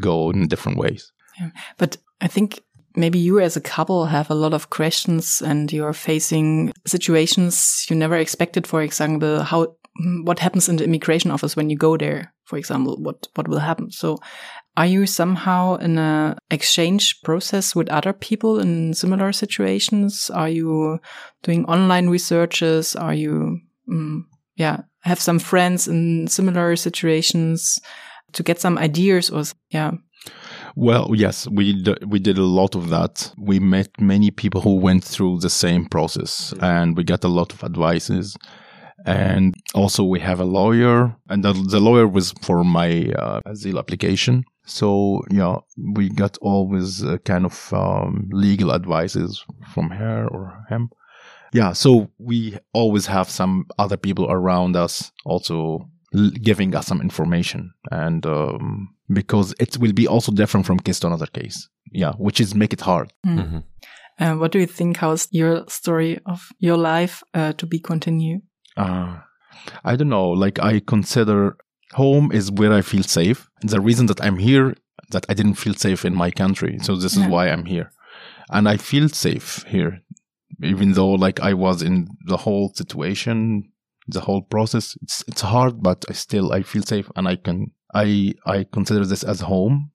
go 0.00 0.30
in 0.30 0.48
different 0.48 0.78
ways. 0.78 1.12
Yeah. 1.38 1.50
But 1.78 1.96
I 2.20 2.28
think 2.28 2.60
maybe 2.96 3.18
you 3.18 3.40
as 3.40 3.56
a 3.56 3.60
couple 3.60 4.06
have 4.06 4.30
a 4.30 4.34
lot 4.34 4.54
of 4.54 4.70
questions 4.70 5.42
and 5.42 5.72
you're 5.72 5.92
facing 5.92 6.72
situations 6.86 7.86
you 7.90 7.96
never 7.96 8.16
expected. 8.16 8.66
For 8.66 8.82
example, 8.82 9.42
how 9.42 9.76
what 10.24 10.40
happens 10.40 10.68
in 10.68 10.76
the 10.76 10.84
immigration 10.84 11.30
office 11.30 11.54
when 11.54 11.70
you 11.70 11.76
go 11.76 11.96
there 11.96 12.34
for 12.44 12.58
example 12.58 12.96
what 13.00 13.26
what 13.34 13.48
will 13.48 13.58
happen. 13.58 13.90
So 13.90 14.18
are 14.76 14.86
you 14.86 15.06
somehow 15.06 15.76
in 15.76 15.98
a 15.98 16.36
exchange 16.50 17.22
process 17.22 17.74
with 17.74 17.88
other 17.88 18.12
people 18.12 18.60
in 18.60 18.94
similar 18.94 19.32
situations? 19.32 20.30
Are 20.30 20.48
you 20.48 20.98
doing 21.42 21.64
online 21.66 22.08
researches? 22.08 22.96
Are 22.96 23.14
you 23.14 23.60
um, 23.90 24.28
yeah 24.56 24.82
have 25.00 25.20
some 25.20 25.38
friends 25.38 25.88
in 25.88 26.26
similar 26.28 26.76
situations 26.76 27.78
to 28.32 28.42
get 28.42 28.60
some 28.60 28.78
ideas 28.78 29.30
or 29.30 29.44
yeah? 29.70 29.92
Well, 30.76 31.10
yes, 31.14 31.46
we 31.48 31.84
we 32.06 32.18
did 32.18 32.38
a 32.38 32.42
lot 32.42 32.74
of 32.74 32.88
that. 32.90 33.32
We 33.38 33.60
met 33.60 33.88
many 34.00 34.30
people 34.30 34.60
who 34.60 34.76
went 34.76 35.04
through 35.04 35.38
the 35.38 35.50
same 35.50 35.86
process, 35.86 36.52
mm. 36.54 36.62
and 36.62 36.96
we 36.96 37.04
got 37.04 37.24
a 37.24 37.28
lot 37.28 37.52
of 37.52 37.62
advices 37.62 38.36
and 39.04 39.54
also 39.74 40.02
we 40.02 40.20
have 40.20 40.40
a 40.40 40.44
lawyer 40.44 41.14
and 41.28 41.44
the, 41.44 41.52
the 41.52 41.80
lawyer 41.80 42.08
was 42.08 42.32
for 42.42 42.64
my 42.64 43.10
uh, 43.18 43.40
asylum 43.46 43.78
application. 43.78 44.44
So 44.66 45.22
yeah 45.30 45.56
we 45.76 46.08
got 46.08 46.38
always 46.38 47.04
uh, 47.04 47.18
kind 47.18 47.44
of 47.44 47.72
um, 47.72 48.28
legal 48.32 48.72
advices 48.72 49.44
from 49.72 49.90
her 49.90 50.26
or 50.28 50.64
him. 50.68 50.90
Yeah 51.52 51.74
so 51.74 52.10
we 52.18 52.58
always 52.72 53.06
have 53.06 53.28
some 53.28 53.66
other 53.78 53.96
people 53.98 54.30
around 54.30 54.74
us 54.76 55.12
also 55.26 55.88
giving 56.42 56.74
us 56.74 56.86
some 56.86 57.02
information. 57.02 57.74
And 57.90 58.24
um, 58.24 58.94
because 59.12 59.54
it 59.60 59.76
will 59.76 59.92
be 59.92 60.08
also 60.08 60.32
different 60.32 60.64
from 60.64 60.78
case 60.78 61.00
to 61.00 61.08
another 61.08 61.26
case. 61.26 61.68
Yeah 61.92 62.12
which 62.12 62.40
is 62.40 62.54
make 62.54 62.72
it 62.72 62.80
hard. 62.80 63.12
Mm. 63.26 63.38
mm-hmm. 63.38 64.24
uh, 64.24 64.36
what 64.38 64.50
do 64.50 64.58
you 64.58 64.66
think 64.66 64.96
how's 64.96 65.28
your 65.30 65.64
story 65.68 66.20
of 66.24 66.48
your 66.58 66.78
life 66.78 67.22
uh, 67.34 67.52
to 67.52 67.66
be 67.66 67.78
continued 67.78 68.40
uh, 68.76 69.18
I 69.84 69.96
don't 69.96 70.08
know. 70.08 70.30
Like 70.30 70.58
I 70.60 70.80
consider 70.80 71.56
home 71.92 72.32
is 72.32 72.50
where 72.50 72.72
I 72.72 72.82
feel 72.82 73.02
safe. 73.02 73.48
The 73.62 73.80
reason 73.80 74.06
that 74.06 74.22
I'm 74.22 74.38
here 74.38 74.74
that 75.10 75.26
I 75.28 75.34
didn't 75.34 75.54
feel 75.54 75.74
safe 75.74 76.04
in 76.04 76.14
my 76.14 76.30
country, 76.30 76.78
so 76.80 76.96
this 76.96 77.16
yeah. 77.16 77.24
is 77.24 77.30
why 77.30 77.48
I'm 77.48 77.64
here, 77.64 77.90
and 78.50 78.68
I 78.68 78.76
feel 78.76 79.08
safe 79.08 79.64
here, 79.68 80.00
even 80.62 80.92
though 80.92 81.12
like 81.12 81.40
I 81.40 81.54
was 81.54 81.82
in 81.82 82.08
the 82.26 82.38
whole 82.38 82.72
situation, 82.74 83.70
the 84.06 84.20
whole 84.20 84.42
process. 84.42 84.96
It's 85.02 85.24
it's 85.28 85.40
hard, 85.42 85.82
but 85.82 86.04
I 86.08 86.12
still 86.12 86.52
I 86.52 86.62
feel 86.62 86.82
safe, 86.82 87.10
and 87.16 87.28
I 87.28 87.36
can 87.36 87.72
I 87.94 88.34
I 88.46 88.66
consider 88.72 89.04
this 89.04 89.22
as 89.22 89.40
home. 89.40 89.90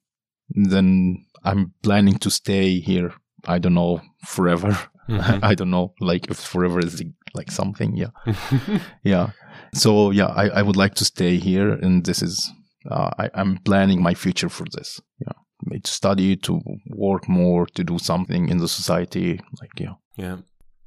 Then 0.50 1.26
I'm 1.44 1.74
planning 1.84 2.18
to 2.20 2.32
stay 2.32 2.80
here. 2.80 3.14
I 3.46 3.60
don't 3.60 3.76
know 3.76 4.02
forever. 4.26 4.78
Mm-hmm. 5.10 5.44
I 5.44 5.56
don't 5.56 5.72
know, 5.72 5.94
like 6.00 6.30
if 6.30 6.38
forever 6.38 6.80
is 6.80 7.04
like 7.34 7.52
something. 7.52 7.96
Yeah, 7.96 8.12
yeah. 9.04 9.32
So 9.74 10.12
yeah, 10.12 10.28
I, 10.28 10.50
I 10.50 10.62
would 10.62 10.76
like 10.76 10.96
to 10.96 11.06
stay 11.06 11.38
here, 11.38 11.72
and 11.72 12.06
this 12.06 12.22
is 12.22 12.52
uh, 12.90 13.12
I, 13.18 13.30
I'm 13.34 13.58
planning 13.58 14.02
my 14.02 14.14
future 14.14 14.50
for 14.50 14.66
this. 14.72 15.00
Yeah, 15.20 15.80
to 15.80 15.92
study, 15.92 16.36
to 16.38 16.62
work 16.90 17.28
more, 17.28 17.66
to 17.68 17.84
do 17.84 18.00
something 18.00 18.50
in 18.50 18.58
the 18.58 18.68
society. 18.68 19.40
Like 19.60 19.80
yeah, 19.80 19.96
yeah. 20.18 20.38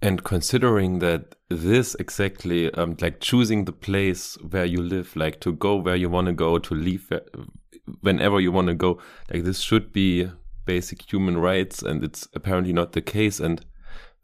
And 0.00 0.24
considering 0.24 0.98
that 0.98 1.36
this 1.48 1.94
exactly, 1.94 2.72
um, 2.74 2.96
like 3.00 3.20
choosing 3.20 3.66
the 3.66 3.72
place 3.72 4.36
where 4.50 4.64
you 4.64 4.82
live, 4.82 5.14
like 5.14 5.40
to 5.40 5.52
go 5.52 5.76
where 5.76 5.94
you 5.94 6.10
want 6.10 6.26
to 6.26 6.32
go, 6.32 6.58
to 6.58 6.74
leave 6.74 7.08
whenever 8.00 8.40
you 8.40 8.50
want 8.50 8.66
to 8.68 8.74
go, 8.74 9.00
like 9.32 9.44
this 9.44 9.60
should 9.60 9.92
be 9.92 10.28
basic 10.64 11.10
human 11.10 11.38
rights, 11.38 11.82
and 11.82 12.02
it's 12.02 12.26
apparently 12.34 12.72
not 12.72 12.92
the 12.92 13.00
case. 13.00 13.38
And 13.38 13.64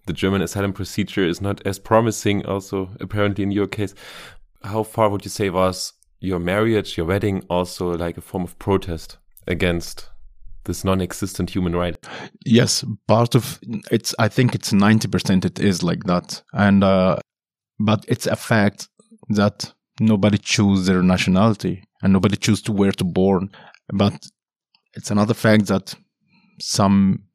the 0.09 0.13
German 0.13 0.43
asylum 0.43 0.73
procedure 0.73 1.25
is 1.25 1.41
not 1.41 1.65
as 1.65 1.79
promising, 1.79 2.45
also 2.45 2.91
apparently 2.99 3.45
in 3.45 3.53
your 3.53 3.69
case. 3.69 3.95
how 4.65 4.83
far 4.83 5.09
would 5.09 5.25
you 5.25 5.31
say 5.31 5.51
was 5.51 5.93
your 6.19 6.41
marriage, 6.41 6.97
your 6.97 7.07
wedding, 7.07 7.45
also 7.49 7.97
like 7.97 8.19
a 8.19 8.21
form 8.21 8.43
of 8.43 8.59
protest 8.59 9.19
against 9.47 10.09
this 10.65 10.85
non-existent 10.85 11.51
human 11.51 11.77
right? 11.77 11.97
Yes, 12.45 12.85
part 13.07 13.35
of 13.37 13.61
it's. 13.91 14.15
I 14.19 14.29
think 14.29 14.55
it's 14.55 14.73
ninety 14.73 15.09
percent. 15.09 15.45
It 15.45 15.61
is 15.61 15.83
like 15.83 16.05
that, 16.05 16.43
and 16.53 16.83
uh, 16.83 17.19
but 17.79 18.05
it's 18.09 18.27
a 18.27 18.37
fact 18.37 18.89
that 19.29 19.73
nobody 20.01 20.39
choose 20.39 20.87
their 20.87 21.03
nationality 21.03 21.85
and 22.03 22.13
nobody 22.13 22.37
choose 22.37 22.63
to 22.63 22.73
where 22.73 22.93
to 22.93 23.05
born. 23.05 23.51
But 23.93 24.27
it's 24.95 25.11
another 25.11 25.35
fact 25.35 25.67
that 25.67 25.95
some 26.61 27.28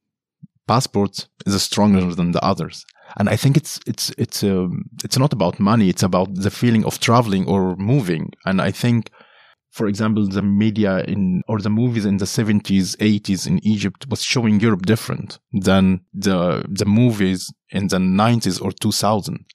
passports 0.67 1.27
is 1.45 1.61
stronger 1.61 2.13
than 2.15 2.31
the 2.31 2.43
others. 2.43 2.85
And 3.17 3.29
I 3.29 3.35
think 3.35 3.57
it's 3.57 3.79
it's 3.85 4.11
it's 4.17 4.43
um, 4.43 4.85
it's 5.03 5.17
not 5.17 5.33
about 5.33 5.59
money. 5.59 5.89
It's 5.89 6.03
about 6.03 6.33
the 6.33 6.49
feeling 6.49 6.85
of 6.85 6.99
traveling 6.99 7.45
or 7.47 7.75
moving. 7.75 8.31
And 8.45 8.61
I 8.61 8.71
think, 8.71 9.11
for 9.71 9.87
example, 9.87 10.27
the 10.27 10.41
media 10.41 11.03
in 11.03 11.43
or 11.47 11.59
the 11.59 11.69
movies 11.69 12.05
in 12.05 12.17
the 12.17 12.25
seventies, 12.25 12.95
eighties 12.99 13.45
in 13.45 13.59
Egypt 13.65 14.07
was 14.09 14.23
showing 14.23 14.59
Europe 14.59 14.85
different 14.85 15.39
than 15.51 16.01
the 16.13 16.65
the 16.67 16.85
movies 16.85 17.53
in 17.69 17.87
the 17.87 17.99
nineties 17.99 18.59
or 18.59 18.71
two 18.71 18.91
thousand. 18.91 19.45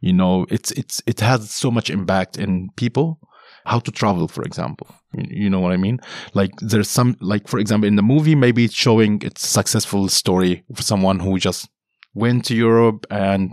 You 0.00 0.12
know, 0.12 0.46
it's 0.50 0.70
it's 0.72 1.02
it 1.06 1.20
has 1.20 1.50
so 1.50 1.70
much 1.70 1.88
impact 1.90 2.36
in 2.36 2.68
people 2.76 3.20
how 3.64 3.78
to 3.80 3.90
travel, 3.90 4.28
for 4.28 4.42
example. 4.42 4.88
You 5.12 5.50
know 5.50 5.60
what 5.60 5.72
I 5.72 5.76
mean? 5.76 6.00
Like 6.34 6.52
there's 6.60 6.90
some, 6.90 7.16
like 7.20 7.48
for 7.48 7.58
example, 7.58 7.88
in 7.88 7.96
the 7.96 8.02
movie, 8.02 8.34
maybe 8.34 8.64
it's 8.64 8.74
showing 8.74 9.22
its 9.22 9.46
successful 9.46 10.08
story 10.08 10.64
of 10.70 10.82
someone 10.82 11.20
who 11.20 11.38
just 11.38 11.68
went 12.14 12.44
to 12.46 12.54
Europe 12.54 13.06
and 13.10 13.52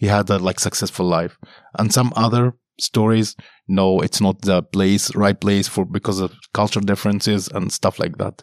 he 0.00 0.06
had 0.06 0.28
a 0.30 0.38
like 0.38 0.60
successful 0.60 1.06
life. 1.06 1.38
And 1.78 1.92
some 1.92 2.12
other 2.16 2.54
stories, 2.80 3.36
no, 3.68 4.00
it's 4.00 4.20
not 4.20 4.42
the 4.42 4.62
place, 4.62 5.14
right 5.14 5.40
place 5.40 5.68
for 5.68 5.84
because 5.84 6.20
of 6.20 6.34
culture 6.54 6.80
differences 6.80 7.48
and 7.48 7.72
stuff 7.72 7.98
like 7.98 8.18
that. 8.18 8.42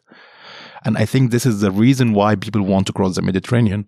And 0.84 0.98
I 0.98 1.06
think 1.06 1.32
this 1.32 1.46
is 1.46 1.62
the 1.62 1.72
reason 1.72 2.14
why 2.14 2.36
people 2.36 2.62
want 2.62 2.88
to 2.88 2.94
cross 2.94 3.16
the 3.16 3.22
Mediterranean 3.22 3.88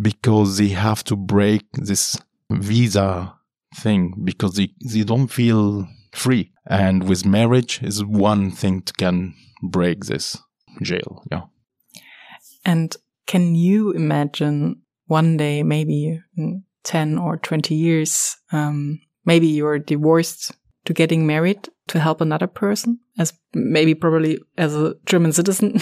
because 0.00 0.58
they 0.58 0.68
have 0.68 1.02
to 1.04 1.16
break 1.16 1.62
this 1.72 2.18
visa 2.50 3.34
thing 3.76 4.14
because 4.24 4.54
they, 4.54 4.70
they 4.84 5.02
don't 5.02 5.28
feel 5.28 5.88
free. 6.16 6.52
And 6.66 7.08
with 7.08 7.24
marriage 7.24 7.82
is 7.82 8.04
one 8.04 8.50
thing 8.50 8.82
to 8.82 8.92
can 8.94 9.34
break 9.62 10.06
this 10.06 10.38
jail. 10.82 11.22
Yeah. 11.30 11.42
And 12.64 12.96
can 13.26 13.54
you 13.54 13.92
imagine 13.92 14.82
one 15.06 15.36
day, 15.36 15.62
maybe 15.62 16.20
in 16.36 16.64
10 16.84 17.18
or 17.18 17.36
20 17.36 17.74
years, 17.74 18.36
um, 18.52 19.00
maybe 19.24 19.46
you're 19.46 19.78
divorced 19.78 20.52
to 20.84 20.92
getting 20.92 21.26
married 21.26 21.68
to 21.88 22.00
help 22.00 22.20
another 22.20 22.46
person 22.46 22.98
as 23.18 23.32
maybe 23.54 23.94
probably 23.94 24.38
as 24.58 24.74
a 24.74 24.94
German 25.06 25.32
citizen? 25.32 25.78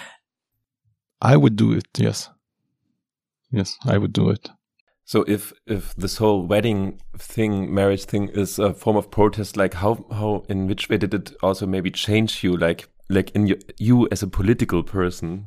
I 1.20 1.36
would 1.36 1.56
do 1.56 1.72
it. 1.72 1.86
Yes. 1.96 2.30
Yes, 3.50 3.76
I 3.84 3.98
would 3.98 4.12
do 4.12 4.30
it. 4.30 4.48
So 5.06 5.24
if 5.28 5.52
if 5.66 5.94
this 5.94 6.16
whole 6.16 6.44
wedding 6.44 7.00
thing, 7.16 7.72
marriage 7.72 8.04
thing 8.06 8.28
is 8.28 8.58
a 8.58 8.74
form 8.74 8.96
of 8.96 9.08
protest, 9.08 9.56
like 9.56 9.74
how 9.74 10.04
how 10.10 10.44
in 10.48 10.66
which 10.66 10.88
way 10.88 10.98
did 10.98 11.14
it 11.14 11.32
also 11.44 11.64
maybe 11.64 11.92
change 11.92 12.42
you, 12.42 12.56
like 12.56 12.88
like 13.08 13.30
in 13.30 13.46
you, 13.46 13.56
you 13.78 14.08
as 14.10 14.24
a 14.24 14.26
political 14.26 14.82
person? 14.82 15.46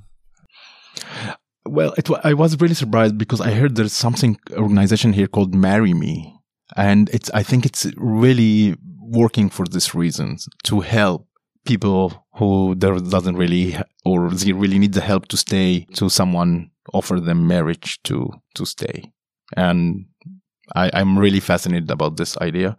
Well, 1.66 1.94
it, 1.98 2.10
I 2.24 2.34
was 2.34 2.60
really 2.62 2.74
surprised 2.74 3.18
because 3.18 3.42
I 3.42 3.52
heard 3.52 3.76
there's 3.76 3.92
something 3.92 4.40
organization 4.54 5.12
here 5.12 5.28
called 5.28 5.54
Marry 5.54 5.94
Me, 5.94 6.40
and 6.78 7.10
it's 7.10 7.30
I 7.32 7.44
think 7.44 7.66
it's 7.66 7.86
really 7.98 8.78
working 9.02 9.50
for 9.50 9.66
this 9.66 9.94
reason 9.94 10.38
to 10.64 10.80
help 10.80 11.28
people 11.66 12.26
who 12.36 12.76
there 12.76 12.98
doesn't 12.98 13.36
really 13.36 13.76
or 14.06 14.30
they 14.30 14.54
really 14.54 14.80
need 14.80 14.94
the 14.94 15.02
help 15.02 15.28
to 15.28 15.36
stay 15.36 15.86
to 15.96 16.08
someone 16.10 16.72
offer 16.94 17.20
them 17.20 17.46
marriage 17.46 18.02
to 18.04 18.32
to 18.56 18.66
stay 18.66 19.12
and 19.56 20.06
I, 20.76 20.92
I'm 20.94 21.18
really 21.18 21.40
fascinated 21.40 21.92
about 21.92 22.18
this 22.18 22.38
idea. 22.38 22.78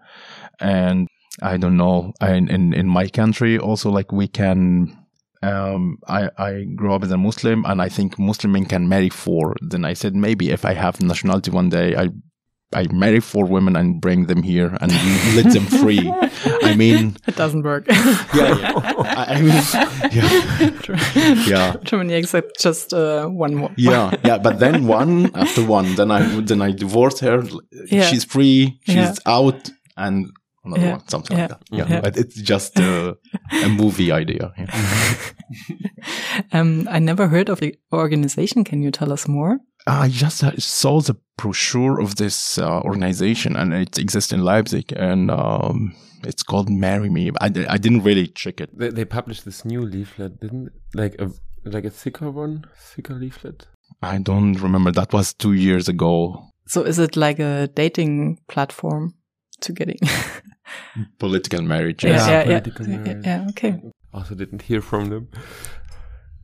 And 0.61 1.09
I 1.43 1.57
don't 1.57 1.77
know, 1.77 2.13
in, 2.21 2.49
in, 2.49 2.75
in 2.75 2.87
my 2.87 3.09
country 3.09 3.59
also, 3.59 3.91
like 3.91 4.13
we 4.13 4.29
can, 4.29 4.97
um, 5.43 5.99
I, 6.07 6.29
I 6.37 6.65
grew 6.77 6.93
up 6.93 7.03
as 7.03 7.11
a 7.11 7.17
Muslim 7.17 7.65
and 7.65 7.81
I 7.81 7.89
think 7.89 8.19
Muslim 8.19 8.53
men 8.53 8.67
can 8.67 8.89
marry 8.89 9.09
four. 9.09 9.57
Then 9.61 9.85
I 9.85 9.95
said, 9.95 10.15
maybe 10.15 10.51
if 10.51 10.65
I 10.65 10.75
have 10.75 11.01
nationality 11.01 11.51
one 11.51 11.69
day, 11.71 11.97
I 11.97 12.09
I 12.73 12.87
marry 12.93 13.19
four 13.19 13.47
women 13.47 13.75
and 13.75 14.01
bring 14.01 14.27
them 14.27 14.43
here 14.45 14.77
and 14.81 14.93
let 15.35 15.53
them 15.53 15.65
free. 15.67 16.09
I 16.63 16.77
mean, 16.77 17.17
it 17.27 17.35
doesn't 17.35 17.65
work. 17.65 17.89
yeah, 17.89 18.59
yeah. 18.59 18.73
I, 18.97 19.25
I 19.29 19.41
mean, 19.41 19.49
yeah, 20.13 21.47
yeah. 21.49 21.77
Germany 21.83 22.15
accepts 22.15 22.63
just 22.63 22.93
uh, 22.93 23.27
one 23.27 23.57
more. 23.57 23.71
Yeah, 23.77 24.15
yeah. 24.25 24.39
But 24.39 24.61
then 24.61 24.87
one 24.87 25.35
after 25.35 25.65
one, 25.65 25.97
then 25.97 26.13
I 26.13 26.23
then 26.43 26.63
I 26.63 26.71
divorce 26.71 27.19
her. 27.21 27.43
Yeah. 27.91 28.05
She's 28.05 28.25
free. 28.25 28.79
She's 28.85 28.95
yeah. 28.95 29.15
out, 29.27 29.71
and 29.97 30.31
another 30.65 30.83
yeah. 30.83 30.93
one, 30.93 31.09
something 31.09 31.37
yeah. 31.37 31.43
like 31.43 31.51
that. 31.51 31.63
Yeah, 31.73 31.87
yeah. 31.89 32.01
but 32.01 32.17
it's 32.17 32.37
just 32.37 32.79
a, 32.79 33.17
a 33.65 33.69
movie 33.69 34.13
idea. 34.13 34.53
Yeah. 34.57 35.17
um, 36.53 36.87
I 36.89 37.01
never 37.01 37.27
heard 37.27 37.49
of 37.49 37.59
the 37.59 37.75
organization. 37.93 38.63
Can 38.63 38.81
you 38.81 38.91
tell 38.91 39.13
us 39.13 39.27
more? 39.27 39.59
I 39.87 40.09
just 40.09 40.45
saw 40.61 41.01
the 41.01 41.17
brochure 41.37 42.01
of 42.01 42.17
this 42.17 42.59
uh, 42.59 42.81
organization, 42.81 43.57
and 43.57 43.73
it 43.73 43.99
exists 43.99 44.33
in 44.33 44.45
Leipzig, 44.45 44.93
and 44.93 45.31
um, 45.31 45.95
it's 46.23 46.43
called 46.43 46.69
"Marry 46.69 47.09
Me." 47.09 47.31
I, 47.41 47.47
I 47.47 47.79
didn't 47.79 48.03
really 48.03 48.27
check 48.27 48.61
it. 48.61 48.77
They, 48.77 48.91
they 48.91 49.05
published 49.05 49.45
this 49.45 49.65
new 49.65 49.83
leaflet, 49.83 50.41
didn't 50.41 50.71
like 50.95 51.21
a 51.21 51.31
like 51.65 51.85
a 51.85 51.91
thicker 51.91 52.31
one, 52.31 52.65
thicker 52.77 53.15
leaflet. 53.15 53.67
I 54.03 54.19
don't 54.19 54.55
remember. 54.55 54.93
That 54.93 55.13
was 55.13 55.33
two 55.33 55.53
years 55.53 55.89
ago. 55.89 56.45
So 56.67 56.83
is 56.83 56.99
it 56.99 57.17
like 57.17 57.39
a 57.39 57.69
dating 57.75 58.39
platform 58.49 59.15
to 59.63 59.73
getting 59.73 59.99
political 61.19 61.63
marriage? 61.63 62.05
Yes. 62.05 62.29
Yeah, 62.29 62.49
yeah, 62.49 62.61
political 62.61 62.87
yeah. 62.87 62.97
Marriage. 62.99 63.27
yeah. 63.27 63.47
Okay. 63.51 63.83
Also 64.13 64.35
didn't 64.35 64.63
hear 64.63 64.81
from 64.81 65.09
them. 65.09 65.29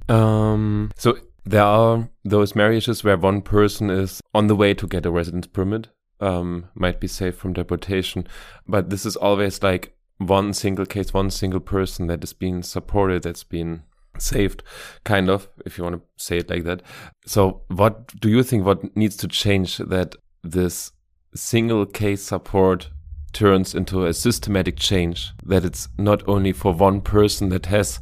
Um. 0.09 0.91
So 0.97 1.19
there 1.47 1.63
are 1.63 2.09
those 2.25 2.57
marriages 2.57 3.05
where 3.05 3.17
one 3.17 3.41
person 3.41 3.89
is 3.89 4.21
on 4.35 4.49
the 4.49 4.57
way 4.57 4.75
to 4.75 4.87
get 4.87 5.07
a 5.07 5.11
residence 5.11 5.47
permit, 5.47 5.89
um, 6.21 6.69
might 6.75 6.99
be 6.99 7.07
safe 7.07 7.37
from 7.37 7.53
deportation, 7.53 8.27
but 8.67 8.91
this 8.91 9.07
is 9.07 9.17
always 9.17 9.63
like 9.63 9.97
one 10.19 10.53
single 10.53 10.87
case, 10.87 11.15
one 11.15 11.31
single 11.31 11.61
person 11.61 12.09
that 12.09 12.25
is 12.25 12.33
being 12.33 12.63
supported, 12.63 13.23
that's 13.23 13.45
been 13.45 13.83
saved, 14.19 14.63
kind 15.05 15.29
of, 15.31 15.49
if 15.65 15.79
you 15.79 15.85
want 15.85 15.97
to 15.97 16.03
say 16.17 16.39
it 16.39 16.51
like 16.51 16.65
that. 16.65 16.83
So, 17.27 17.63
what 17.69 18.19
do 18.21 18.29
you 18.29 18.43
think? 18.43 18.65
What 18.65 18.97
needs 18.97 19.17
to 19.19 19.29
change 19.29 19.77
that 19.79 20.17
this 20.43 20.93
single 21.35 21.87
case 21.87 22.23
support 22.23 22.89
turns 23.37 23.75
into 23.75 24.07
a 24.07 24.15
systematic 24.15 24.77
change 24.79 25.31
that 25.45 25.63
it's 25.63 25.89
not 25.99 26.27
only 26.27 26.53
for 26.53 26.73
one 26.73 27.03
person 27.03 27.51
that 27.51 27.67
has 27.67 28.01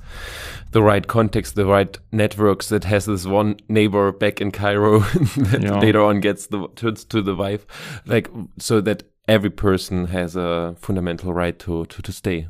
the 0.71 0.81
right 0.81 1.09
context, 1.09 1.57
the 1.57 1.67
right 1.67 1.99
networks, 2.13 2.69
that 2.69 2.85
has 2.85 3.07
this 3.07 3.27
one 3.27 3.57
neighbor 3.69 4.13
back 4.13 4.41
in 4.41 4.53
Cairo 4.53 5.01
that 5.51 5.61
yeah. 5.61 5.81
later 5.81 6.01
on 6.01 6.21
gets 6.21 6.47
the 6.47 6.69
turns 6.77 7.05
to 7.07 7.21
the 7.21 7.35
wife, 7.35 7.67
like 8.07 8.31
so 8.61 8.81
that 8.81 9.03
every 9.27 9.51
person 9.51 10.07
has 10.07 10.37
a 10.37 10.77
fundamental 10.79 11.35
right 11.35 11.59
to 11.59 11.85
to, 11.87 12.01
to 12.01 12.13
stay. 12.13 12.47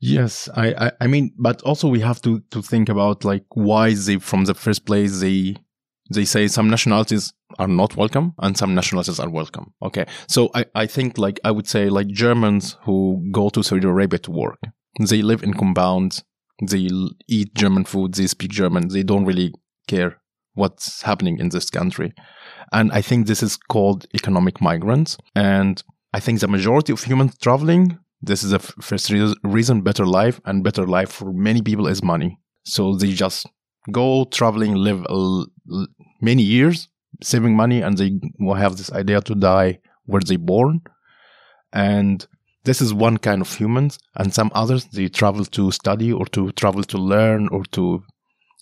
Yes, 0.00 0.48
I, 0.54 0.68
I, 0.86 0.92
I 1.00 1.06
mean, 1.08 1.32
but 1.36 1.60
also 1.62 1.88
we 1.88 2.00
have 2.00 2.22
to 2.22 2.40
to 2.52 2.62
think 2.62 2.88
about 2.88 3.24
like 3.24 3.44
why 3.54 3.92
they 3.92 4.18
from 4.18 4.44
the 4.44 4.54
first 4.54 4.86
place 4.86 5.18
they 5.18 5.56
they 6.14 6.24
say 6.24 6.46
some 6.46 6.70
nationalities 6.70 7.32
are 7.60 7.68
not 7.68 7.94
welcome 7.94 8.32
and 8.38 8.56
some 8.56 8.74
nationalities 8.74 9.20
are 9.20 9.28
welcome. 9.28 9.74
Okay. 9.82 10.06
So 10.26 10.50
I, 10.54 10.64
I 10.74 10.86
think 10.86 11.18
like 11.18 11.38
I 11.44 11.50
would 11.50 11.68
say 11.68 11.90
like 11.90 12.08
Germans 12.08 12.76
who 12.84 13.22
go 13.30 13.50
to 13.50 13.62
Saudi 13.62 13.86
Arabia 13.86 14.18
to 14.20 14.30
work, 14.30 14.58
they 14.98 15.20
live 15.20 15.42
in 15.42 15.52
compounds, 15.54 16.24
they 16.66 16.88
eat 17.28 17.54
German 17.54 17.84
food, 17.84 18.14
they 18.14 18.26
speak 18.26 18.50
German, 18.50 18.88
they 18.88 19.02
don't 19.02 19.26
really 19.26 19.52
care 19.86 20.20
what's 20.54 21.02
happening 21.02 21.38
in 21.38 21.50
this 21.50 21.68
country. 21.70 22.12
And 22.72 22.90
I 22.92 23.02
think 23.02 23.26
this 23.26 23.42
is 23.42 23.56
called 23.56 24.06
economic 24.14 24.60
migrants. 24.60 25.18
And 25.34 25.82
I 26.14 26.20
think 26.20 26.40
the 26.40 26.48
majority 26.48 26.92
of 26.92 27.04
humans 27.04 27.36
traveling, 27.38 27.98
this 28.22 28.42
is 28.42 28.50
the 28.50 28.58
first 28.58 29.12
reason 29.44 29.82
better 29.82 30.06
life 30.06 30.40
and 30.46 30.64
better 30.64 30.86
life 30.86 31.12
for 31.12 31.32
many 31.32 31.60
people 31.62 31.86
is 31.86 32.02
money. 32.02 32.38
So 32.64 32.94
they 32.94 33.12
just 33.12 33.46
go 33.92 34.24
traveling, 34.24 34.74
live 34.74 35.04
many 36.20 36.42
years, 36.42 36.88
saving 37.22 37.56
money, 37.56 37.82
and 37.82 37.96
they 37.98 38.20
will 38.38 38.54
have 38.54 38.76
this 38.76 38.92
idea 38.92 39.20
to 39.22 39.34
die 39.34 39.80
where 40.06 40.22
they 40.22 40.36
born. 40.36 40.82
And 41.72 42.26
this 42.64 42.80
is 42.80 42.92
one 42.92 43.18
kind 43.18 43.40
of 43.40 43.54
humans, 43.54 43.98
and 44.16 44.34
some 44.34 44.50
others 44.54 44.86
they 44.86 45.08
travel 45.08 45.44
to 45.44 45.70
study 45.70 46.12
or 46.12 46.26
to 46.26 46.52
travel 46.52 46.84
to 46.84 46.98
learn 46.98 47.48
or 47.48 47.64
to 47.72 48.02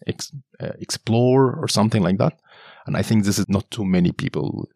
ex- 0.07 0.33
uh, 0.61 0.73
explore 0.79 1.55
or 1.57 1.69
something 1.69 2.03
like 2.03 2.19
that. 2.19 2.39
And 2.87 2.97
I 2.97 3.03
think 3.03 3.25
this 3.25 3.39
is 3.39 3.49
not 3.49 3.71
too 3.71 3.85
many 3.85 4.13
people 4.13 4.69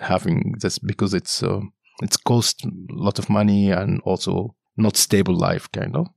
having 0.00 0.54
this 0.60 0.78
because 0.78 1.14
it's 1.14 1.42
uh, 1.42 1.60
it's 2.02 2.16
cost 2.16 2.64
a 2.64 2.70
lot 2.90 3.18
of 3.18 3.30
money 3.30 3.70
and 3.70 4.00
also 4.04 4.54
not 4.76 4.96
stable 4.96 5.36
life 5.36 5.70
kind 5.72 5.96
of 5.96 6.08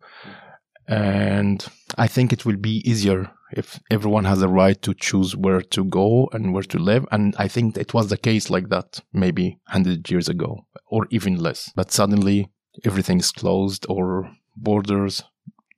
and 0.87 1.65
i 1.97 2.07
think 2.07 2.31
it 2.33 2.45
will 2.45 2.57
be 2.57 2.81
easier 2.89 3.31
if 3.55 3.79
everyone 3.89 4.25
has 4.25 4.41
a 4.41 4.47
right 4.47 4.81
to 4.81 4.93
choose 4.93 5.35
where 5.35 5.61
to 5.61 5.83
go 5.85 6.29
and 6.33 6.53
where 6.53 6.63
to 6.63 6.79
live. 6.79 7.05
And 7.11 7.35
i 7.37 7.47
think 7.47 7.77
it 7.77 7.93
was 7.93 8.09
the 8.09 8.17
case 8.17 8.49
like 8.49 8.69
that 8.69 9.01
maybe 9.11 9.59
100 9.67 10.09
years 10.09 10.29
ago 10.29 10.65
or 10.87 11.07
even 11.09 11.37
less. 11.37 11.71
But 11.75 11.91
suddenly 11.91 12.49
everything 12.83 13.19
is 13.19 13.31
closed 13.31 13.85
or 13.89 14.31
borders 14.55 15.23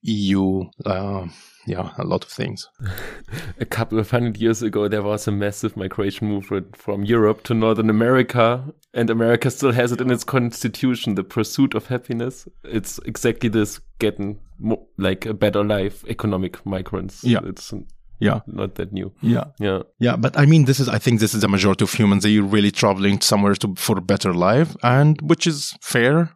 eu 0.06 0.70
uh, 0.86 1.28
yeah, 1.68 1.92
a 1.98 2.04
lot 2.04 2.24
of 2.24 2.30
things. 2.30 2.70
a 3.60 3.66
couple 3.66 3.98
of 3.98 4.12
hundred 4.12 4.38
years 4.38 4.62
ago, 4.62 4.88
there 4.88 5.02
was 5.02 5.28
a 5.28 5.32
massive 5.32 5.76
migration 5.76 6.28
movement 6.28 6.76
from 6.78 7.04
Europe 7.04 7.44
to 7.44 7.54
Northern 7.54 7.90
America, 7.90 8.64
and 8.94 9.10
America 9.10 9.50
still 9.50 9.72
has 9.72 9.92
it 9.92 10.02
in 10.02 10.12
its 10.12 10.24
constitution, 10.24 11.16
the 11.16 11.24
pursuit 11.24 11.74
of 11.74 11.88
happiness. 11.88 12.48
It's 12.64 13.00
exactly 13.06 13.50
this 13.50 13.80
getting 13.98 14.40
like 14.98 15.26
a 15.26 15.34
better 15.34 15.64
life, 15.64 16.06
economic 16.08 16.64
migrants. 16.66 17.24
Yeah. 17.24 17.40
It's 17.44 17.74
yeah 18.20 18.40
not 18.48 18.76
that 18.76 18.94
new 18.94 19.12
yeah 19.22 19.44
yeah 19.60 19.80
yeah 20.00 20.16
but 20.16 20.40
i 20.40 20.46
mean 20.46 20.64
this 20.64 20.80
is 20.80 20.88
i 20.88 20.98
think 20.98 21.20
this 21.20 21.34
is 21.34 21.42
the 21.42 21.50
majority 21.50 21.84
of 21.84 21.92
humans 21.92 22.24
they 22.24 22.38
are 22.38 22.44
really 22.44 22.72
traveling 22.72 23.20
somewhere 23.20 23.54
to 23.56 23.76
for 23.76 23.98
a 23.98 24.02
better 24.02 24.34
life 24.34 24.74
and 24.84 25.20
which 25.22 25.46
is 25.46 25.76
fair 25.82 26.34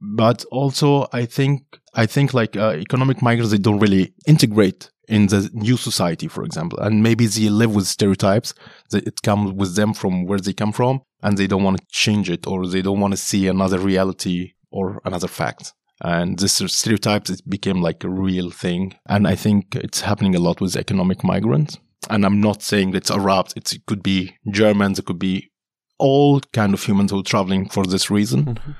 but 0.00 0.44
also 0.50 1.06
I 1.12 1.26
think 1.26 1.62
I 1.96 2.06
think 2.06 2.34
like 2.34 2.56
uh, 2.56 2.72
economic 2.72 3.22
migrants 3.22 3.50
they 3.50 3.58
don't 3.58 3.80
really 3.80 4.12
integrate 4.26 4.90
in 5.08 5.28
the 5.28 5.48
new 5.52 5.76
society, 5.76 6.28
for 6.28 6.44
example, 6.44 6.78
and 6.80 7.02
maybe 7.02 7.26
they 7.26 7.48
live 7.48 7.74
with 7.74 7.86
stereotypes 7.86 8.52
that 8.90 9.06
it 9.06 9.22
comes 9.22 9.52
with 9.52 9.74
them 9.76 9.94
from 9.94 10.26
where 10.26 10.38
they 10.38 10.52
come 10.52 10.72
from, 10.72 11.00
and 11.22 11.38
they 11.38 11.46
don't 11.46 11.62
want 11.62 11.78
to 11.78 11.86
change 11.88 12.28
it 12.28 12.46
or 12.46 12.66
they 12.66 12.82
don't 12.82 13.00
want 13.00 13.12
to 13.12 13.16
see 13.16 13.48
another 13.48 13.78
reality 13.78 14.52
or 14.70 15.00
another 15.04 15.28
fact. 15.28 15.72
And 16.02 16.38
this 16.38 16.54
stereotypes 16.66 17.30
it 17.30 17.48
became 17.48 17.80
like 17.80 18.04
a 18.04 18.10
real 18.10 18.50
thing, 18.50 18.94
and 19.08 19.26
I 19.26 19.34
think 19.34 19.74
it's 19.74 20.02
happening 20.02 20.34
a 20.34 20.40
lot 20.40 20.60
with 20.60 20.76
economic 20.76 21.24
migrants. 21.24 21.78
And 22.10 22.26
I'm 22.26 22.40
not 22.40 22.62
saying 22.62 22.94
it's 22.94 23.10
Arabs; 23.10 23.54
it 23.56 23.72
could 23.86 24.02
be 24.02 24.36
Germans, 24.50 24.98
it 24.98 25.06
could 25.06 25.18
be 25.18 25.50
all 25.98 26.40
kind 26.52 26.74
of 26.74 26.82
humans 26.82 27.10
who 27.10 27.20
are 27.20 27.22
traveling 27.32 27.70
for 27.70 27.84
this 27.84 28.10
reason. 28.10 28.44
Mm-hmm 28.44 28.72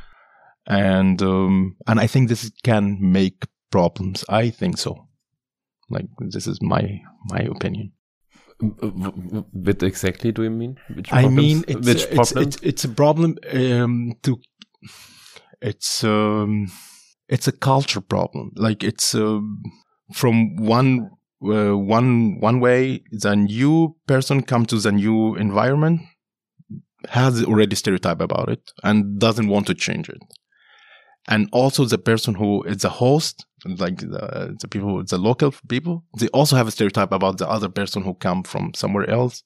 and 0.67 1.23
um, 1.23 1.77
and 1.87 2.01
I 2.01 2.07
think 2.07 2.29
this 2.29 2.51
can 2.63 2.99
make 3.01 3.47
problems. 3.71 4.25
I 4.29 4.51
think 4.51 4.79
so. 4.79 5.07
Like 5.89 6.07
this 6.19 6.47
is 6.47 6.61
my 6.61 7.01
my 7.27 7.41
opinion. 7.41 7.93
What 8.59 9.83
exactly 9.83 10.33
do 10.33 10.43
you 10.43 10.51
mean? 10.51 10.79
Which 10.95 11.13
I 11.13 11.29
mean, 11.29 11.65
it's, 11.69 11.87
Which 11.87 12.05
it's, 12.11 12.33
it's, 12.33 12.57
it's, 12.63 12.85
a 12.85 12.89
problem 12.89 13.37
um, 13.53 14.15
to. 14.23 14.39
It's 15.61 16.03
um, 16.03 16.73
it's 17.29 17.47
a 17.47 17.53
culture 17.53 18.01
problem. 18.01 18.53
Like 18.57 18.83
it's 18.83 19.15
um, 19.15 19.63
from 20.15 20.57
one 20.57 21.11
uh, 21.45 21.77
one 21.77 22.41
one 22.41 22.61
way. 22.61 23.03
The 23.13 23.37
new 23.37 23.97
person 24.07 24.43
comes 24.43 24.69
to 24.69 24.79
the 24.79 24.93
new 24.93 25.35
environment 25.37 26.01
has 27.11 27.45
already 27.45 27.77
stereotype 27.77 28.21
about 28.21 28.49
it 28.49 28.73
and 28.83 29.21
doesn't 29.21 29.47
want 29.47 29.65
to 29.65 29.75
change 29.75 30.09
it 30.09 30.19
and 31.29 31.49
also 31.53 31.85
the 31.85 31.99
person 31.99 32.35
who 32.35 32.63
is 32.65 32.79
the 32.79 32.89
host, 32.89 33.47
like 33.65 33.99
the, 33.99 34.57
the 34.61 34.69
people, 34.69 35.03
the 35.05 35.19
local 35.19 35.53
people, 35.69 36.05
they 36.19 36.29
also 36.29 36.57
have 36.57 36.69
a 36.69 36.71
stereotype 36.71 37.13
about 37.13 37.39
the 37.39 37.49
other 37.49 37.69
person 37.69 38.03
who 38.03 38.15
come 38.15 38.43
from 38.43 38.73
somewhere 38.75 39.09
else. 39.11 39.43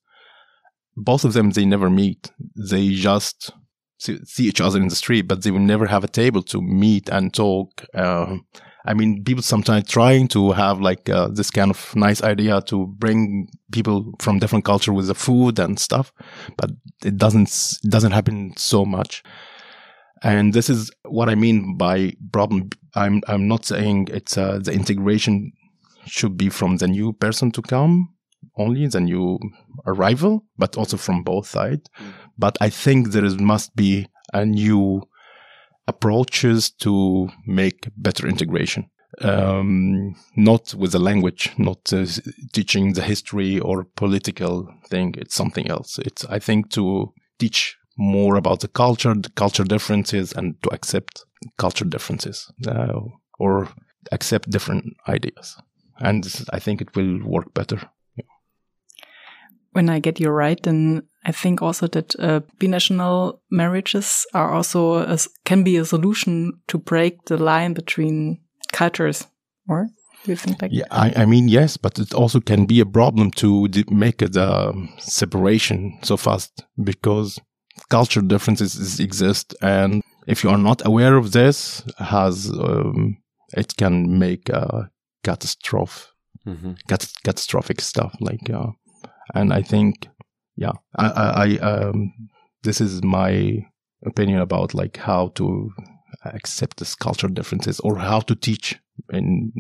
Both 0.97 1.25
of 1.25 1.33
them, 1.33 1.51
they 1.51 1.65
never 1.65 1.89
meet. 1.89 2.31
They 2.55 2.91
just 2.91 3.53
see, 3.99 4.19
each 4.39 4.61
other 4.61 4.81
in 4.81 4.89
the 4.89 4.97
street, 4.97 5.23
but 5.23 5.43
they 5.43 5.51
will 5.51 5.61
never 5.61 5.87
have 5.87 6.05
a 6.05 6.09
table 6.09 6.43
to 6.45 6.61
meet 6.61 7.09
and 7.09 7.33
talk. 7.33 7.85
Uh, 7.95 8.37
I 8.85 8.95
mean, 8.95 9.25
people 9.25 9.43
sometimes 9.43 9.89
trying 9.89 10.29
to 10.29 10.53
have 10.53 10.81
like 10.81 11.09
uh, 11.09 11.29
this 11.29 11.51
kind 11.51 11.71
of 11.71 11.95
nice 11.95 12.23
idea 12.23 12.63
to 12.63 12.87
bring 12.87 13.49
people 13.73 14.13
from 14.19 14.39
different 14.39 14.65
culture 14.65 14.93
with 14.93 15.07
the 15.07 15.15
food 15.15 15.59
and 15.59 15.79
stuff, 15.79 16.13
but 16.57 16.71
it 17.05 17.17
doesn't 17.17 17.49
it 17.85 17.91
doesn't 17.91 18.13
happen 18.13 18.55
so 18.57 18.85
much. 18.85 19.23
And 20.23 20.53
this 20.53 20.69
is 20.69 20.91
what 21.05 21.29
I 21.29 21.35
mean 21.35 21.77
by 21.77 22.15
problem. 22.33 22.71
I'm 22.95 23.23
I'm 23.27 23.49
not 23.49 23.65
saying 23.65 24.09
it's 24.13 24.37
uh, 24.37 24.59
the 24.63 24.73
integration 24.73 25.53
should 26.07 26.37
be 26.37 26.49
from 26.49 26.77
the 26.77 26.89
new 26.89 27.13
person 27.13 27.51
to 27.53 27.63
come 27.63 28.15
only 28.57 28.87
the 28.87 29.01
new 29.01 29.39
arrival, 29.87 30.45
but 30.59 30.77
also 30.77 30.97
from 30.97 31.23
both 31.23 31.47
sides. 31.47 31.89
Mm. 31.99 32.13
But 32.39 32.59
I 32.61 32.71
think 32.71 33.11
there 33.11 33.25
is, 33.25 33.39
must 33.39 33.75
be 33.77 34.07
a 34.33 34.45
new 34.45 35.03
approaches 35.87 36.71
to 36.71 37.29
make 37.47 37.89
better 37.97 38.29
integration. 38.29 38.91
Um, 39.23 40.15
not 40.37 40.73
with 40.75 40.93
the 40.93 41.01
language, 41.01 41.51
not 41.59 41.93
uh, 41.93 42.07
teaching 42.53 42.93
the 42.93 43.03
history 43.03 43.59
or 43.59 43.85
political 43.97 44.69
thing. 44.89 45.15
It's 45.19 45.35
something 45.35 45.69
else. 45.69 45.99
It's 45.99 46.25
I 46.27 46.39
think 46.39 46.71
to 46.71 47.13
teach 47.39 47.77
more 47.97 48.37
about 48.37 48.61
the 48.61 48.69
culture, 48.69 49.15
the 49.15 49.31
culture 49.31 49.65
differences, 49.65 50.33
and 50.33 50.61
to 50.63 50.71
accept 50.71 51.25
culture 51.59 51.85
differences 51.85 52.51
uh, 52.67 53.01
or 53.39 53.69
accept 54.13 54.51
different 54.51 54.85
ideas. 55.09 55.57
And 55.99 56.27
I 56.53 56.59
think 56.59 56.81
it 56.81 56.97
will 56.97 57.21
work 57.25 57.53
better. 57.55 57.81
When 59.73 59.89
I 59.89 60.01
get 60.01 60.19
you 60.19 60.31
right, 60.31 60.61
then 60.63 61.03
I 61.25 61.33
think 61.33 61.63
also 61.63 61.87
that 61.89 62.15
uh, 62.19 62.41
binational 62.59 63.39
marriages 63.51 64.27
are 64.35 64.53
also 64.53 64.95
a, 64.95 65.19
can 65.45 65.63
be 65.63 65.77
a 65.77 65.85
solution 65.85 66.61
to 66.69 66.79
break 66.79 67.25
the 67.27 67.37
line 67.37 67.75
between 67.75 68.41
cultures. 68.73 69.27
Or 69.69 69.89
do 70.25 70.33
you 70.33 70.37
think 70.37 70.61
like? 70.61 70.73
Yeah, 70.73 70.87
I, 70.91 71.13
I 71.17 71.27
mean 71.27 71.49
yes, 71.49 71.77
but 71.77 71.99
it 71.99 72.15
also 72.15 72.41
can 72.41 72.67
be 72.67 72.81
a 72.81 72.87
problem 72.87 73.31
to 73.33 73.69
make 73.91 74.19
the 74.19 74.71
um, 74.71 74.89
separation 74.99 75.99
so 76.03 76.17
fast 76.17 76.65
because 76.83 77.39
culture 77.89 78.23
differences 78.23 79.01
exist, 79.01 79.55
and 79.63 80.03
if 80.27 80.45
you 80.45 80.51
are 80.51 80.59
not 80.59 80.85
aware 80.87 81.17
of 81.17 81.33
this, 81.33 81.83
has 81.99 82.51
um, 82.51 83.17
it 83.57 83.77
can 83.77 84.19
make 84.19 84.49
a 84.49 84.91
catastrophe, 85.25 86.09
mm-hmm. 86.47 86.73
cat- 86.89 87.13
catastrophic 87.25 87.81
stuff. 87.81 88.15
Like, 88.21 88.51
uh, 88.51 88.69
and 89.35 89.53
I 89.53 89.63
think, 89.63 90.09
yeah, 90.57 90.73
I, 90.97 91.07
I, 91.07 91.45
I 91.45 91.59
um, 91.59 92.13
this 92.63 92.81
is 92.81 93.03
my 93.03 93.65
opinion 94.07 94.41
about 94.41 94.75
like 94.75 94.97
how 94.97 95.29
to 95.35 95.71
accept 96.25 96.79
this 96.79 96.95
culture 96.95 97.29
differences 97.29 97.81
or 97.81 97.99
how 97.99 98.21
to 98.21 98.35
teach 98.35 98.79
in 99.13 99.53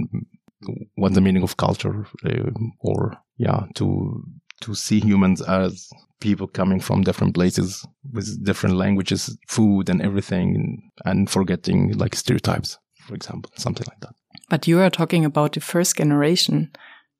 what 0.94 1.14
the 1.14 1.20
meaning 1.20 1.42
of 1.42 1.56
culture 1.56 2.06
uh, 2.26 2.50
or 2.80 3.16
yeah 3.38 3.64
to 3.74 4.22
to 4.60 4.74
see 4.74 5.00
humans 5.00 5.40
as 5.40 5.88
people 6.20 6.46
coming 6.46 6.80
from 6.80 7.02
different 7.02 7.34
places 7.34 7.86
with 8.12 8.44
different 8.44 8.76
languages, 8.76 9.36
food, 9.48 9.88
and 9.88 10.02
everything, 10.02 10.90
and 11.04 11.28
forgetting 11.28 11.92
like 11.98 12.14
stereotypes, 12.14 12.78
for 13.06 13.14
example, 13.14 13.50
something 13.56 13.86
like 13.88 14.00
that. 14.00 14.14
But 14.48 14.66
you 14.66 14.80
are 14.80 14.90
talking 14.90 15.24
about 15.24 15.52
the 15.52 15.60
first 15.60 15.96
generation. 15.96 16.70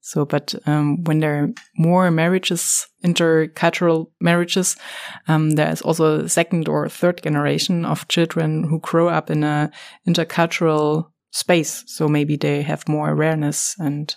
So, 0.03 0.25
but 0.25 0.55
um, 0.67 1.05
when 1.05 1.21
there 1.21 1.45
are 1.45 1.49
more 1.77 2.11
marriages, 2.11 2.87
intercultural 3.05 4.07
marriages, 4.21 4.77
um, 5.29 5.51
there 5.51 5.71
is 5.71 5.83
also 5.83 6.21
a 6.21 6.29
second 6.29 6.69
or 6.69 6.89
third 6.89 7.23
generation 7.23 7.85
of 7.85 8.09
children 8.09 8.65
who 8.65 8.81
grow 8.81 9.09
up 9.09 9.31
in 9.31 9.45
a 9.45 9.71
intercultural 10.09 11.11
space. 11.33 11.85
So 11.87 12.09
maybe 12.09 12.37
they 12.37 12.63
have 12.63 12.89
more 12.89 13.11
awareness 13.11 13.77
and 13.79 14.15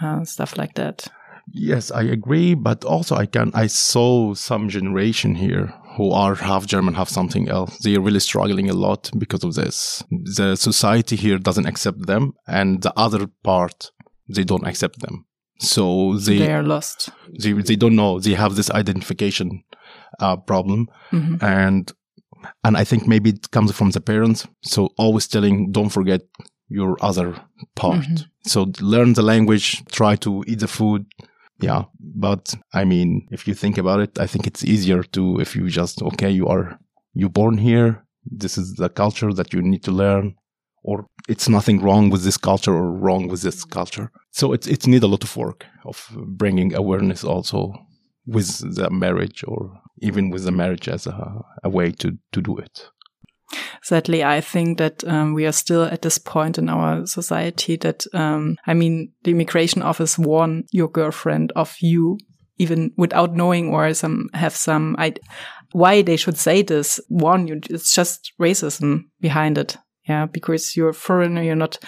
uh, 0.00 0.24
stuff 0.24 0.56
like 0.56 0.74
that. 0.74 1.06
Yes, 1.50 1.90
I 1.90 2.02
agree, 2.02 2.54
but 2.54 2.84
also 2.84 3.16
I 3.16 3.26
can 3.26 3.50
I 3.54 3.66
saw 3.66 4.34
some 4.34 4.68
generation 4.68 5.34
here 5.34 5.72
who 5.96 6.10
are 6.12 6.34
half 6.34 6.66
German, 6.66 6.94
half 6.94 7.08
something 7.08 7.48
else. 7.48 7.78
They 7.78 7.96
are 7.96 8.00
really 8.00 8.20
struggling 8.20 8.70
a 8.70 8.74
lot 8.74 9.10
because 9.18 9.44
of 9.44 9.54
this. 9.54 10.02
The 10.10 10.56
society 10.56 11.16
here 11.16 11.38
doesn't 11.38 11.66
accept 11.66 12.06
them, 12.06 12.34
and 12.46 12.82
the 12.82 12.92
other 12.96 13.26
part 13.42 13.90
they 14.28 14.44
don't 14.44 14.66
accept 14.66 15.00
them. 15.00 15.26
So 15.58 16.16
they 16.16 16.38
they 16.38 16.52
are 16.52 16.62
lost. 16.62 17.10
They 17.38 17.52
they 17.52 17.76
don't 17.76 17.96
know. 17.96 18.20
They 18.20 18.34
have 18.34 18.54
this 18.54 18.70
identification 18.70 19.64
uh, 20.20 20.36
problem, 20.36 20.88
mm-hmm. 21.10 21.44
and 21.44 21.92
and 22.64 22.76
I 22.76 22.84
think 22.84 23.06
maybe 23.06 23.30
it 23.30 23.50
comes 23.50 23.72
from 23.72 23.90
the 23.90 24.00
parents. 24.00 24.46
So 24.62 24.90
always 24.96 25.28
telling, 25.28 25.72
don't 25.72 25.90
forget 25.90 26.22
your 26.68 26.96
other 27.00 27.36
part. 27.76 28.00
Mm-hmm. 28.00 28.24
So 28.44 28.72
learn 28.80 29.12
the 29.12 29.22
language, 29.22 29.84
try 29.86 30.16
to 30.16 30.42
eat 30.46 30.60
the 30.60 30.68
food, 30.68 31.06
yeah. 31.62 31.84
But 32.00 32.54
I 32.74 32.84
mean, 32.84 33.28
if 33.30 33.48
you 33.48 33.54
think 33.54 33.78
about 33.78 34.00
it, 34.00 34.18
I 34.18 34.26
think 34.26 34.46
it's 34.46 34.64
easier 34.64 35.02
to, 35.02 35.40
if 35.40 35.56
you 35.56 35.68
just, 35.68 36.02
okay, 36.02 36.30
you 36.30 36.48
are, 36.48 36.78
you 37.14 37.28
born 37.28 37.58
here. 37.58 38.04
This 38.24 38.56
is 38.58 38.74
the 38.74 38.88
culture 38.88 39.32
that 39.32 39.52
you 39.52 39.62
need 39.62 39.82
to 39.84 39.90
learn 39.90 40.34
or 40.84 41.06
it's 41.28 41.48
nothing 41.48 41.80
wrong 41.80 42.10
with 42.10 42.24
this 42.24 42.36
culture 42.36 42.74
or 42.74 42.92
wrong 42.92 43.28
with 43.28 43.42
this 43.42 43.64
culture. 43.64 44.10
So 44.32 44.52
it's, 44.52 44.66
it's 44.66 44.86
need 44.86 45.02
a 45.02 45.06
lot 45.06 45.24
of 45.24 45.36
work 45.36 45.66
of 45.84 46.08
bringing 46.26 46.74
awareness 46.74 47.24
also 47.24 47.72
with 48.26 48.76
the 48.76 48.90
marriage 48.90 49.44
or 49.46 49.80
even 50.00 50.30
with 50.30 50.44
the 50.44 50.52
marriage 50.52 50.88
as 50.88 51.06
a, 51.06 51.42
a 51.62 51.70
way 51.70 51.92
to, 51.92 52.18
to 52.32 52.40
do 52.40 52.56
it. 52.58 52.88
Sadly, 53.82 54.22
I 54.22 54.40
think 54.40 54.78
that 54.78 55.02
um, 55.04 55.34
we 55.34 55.44
are 55.44 55.52
still 55.52 55.82
at 55.82 56.02
this 56.02 56.16
point 56.16 56.56
in 56.56 56.68
our 56.68 57.04
society 57.04 57.76
that, 57.76 58.06
um, 58.14 58.56
I 58.64 58.74
mean, 58.74 59.12
the 59.24 59.32
immigration 59.32 59.82
office 59.82 60.16
warn 60.16 60.64
your 60.70 60.88
girlfriend 60.88 61.52
of 61.56 61.76
you, 61.80 62.18
even 62.58 62.92
without 62.96 63.34
knowing 63.34 63.70
or 63.70 63.92
some 63.92 64.28
have 64.34 64.54
some 64.54 64.94
I, 64.98 65.14
why 65.72 66.02
they 66.02 66.16
should 66.16 66.38
say 66.38 66.62
this 66.62 67.00
warn 67.08 67.48
you. 67.48 67.60
It's 67.70 67.92
just 67.92 68.32
racism 68.40 69.04
behind 69.20 69.58
it. 69.58 69.76
Yeah, 70.08 70.26
because 70.26 70.76
you're 70.76 70.88
a 70.88 70.94
foreigner, 70.94 71.42
you're 71.42 71.54
not 71.54 71.78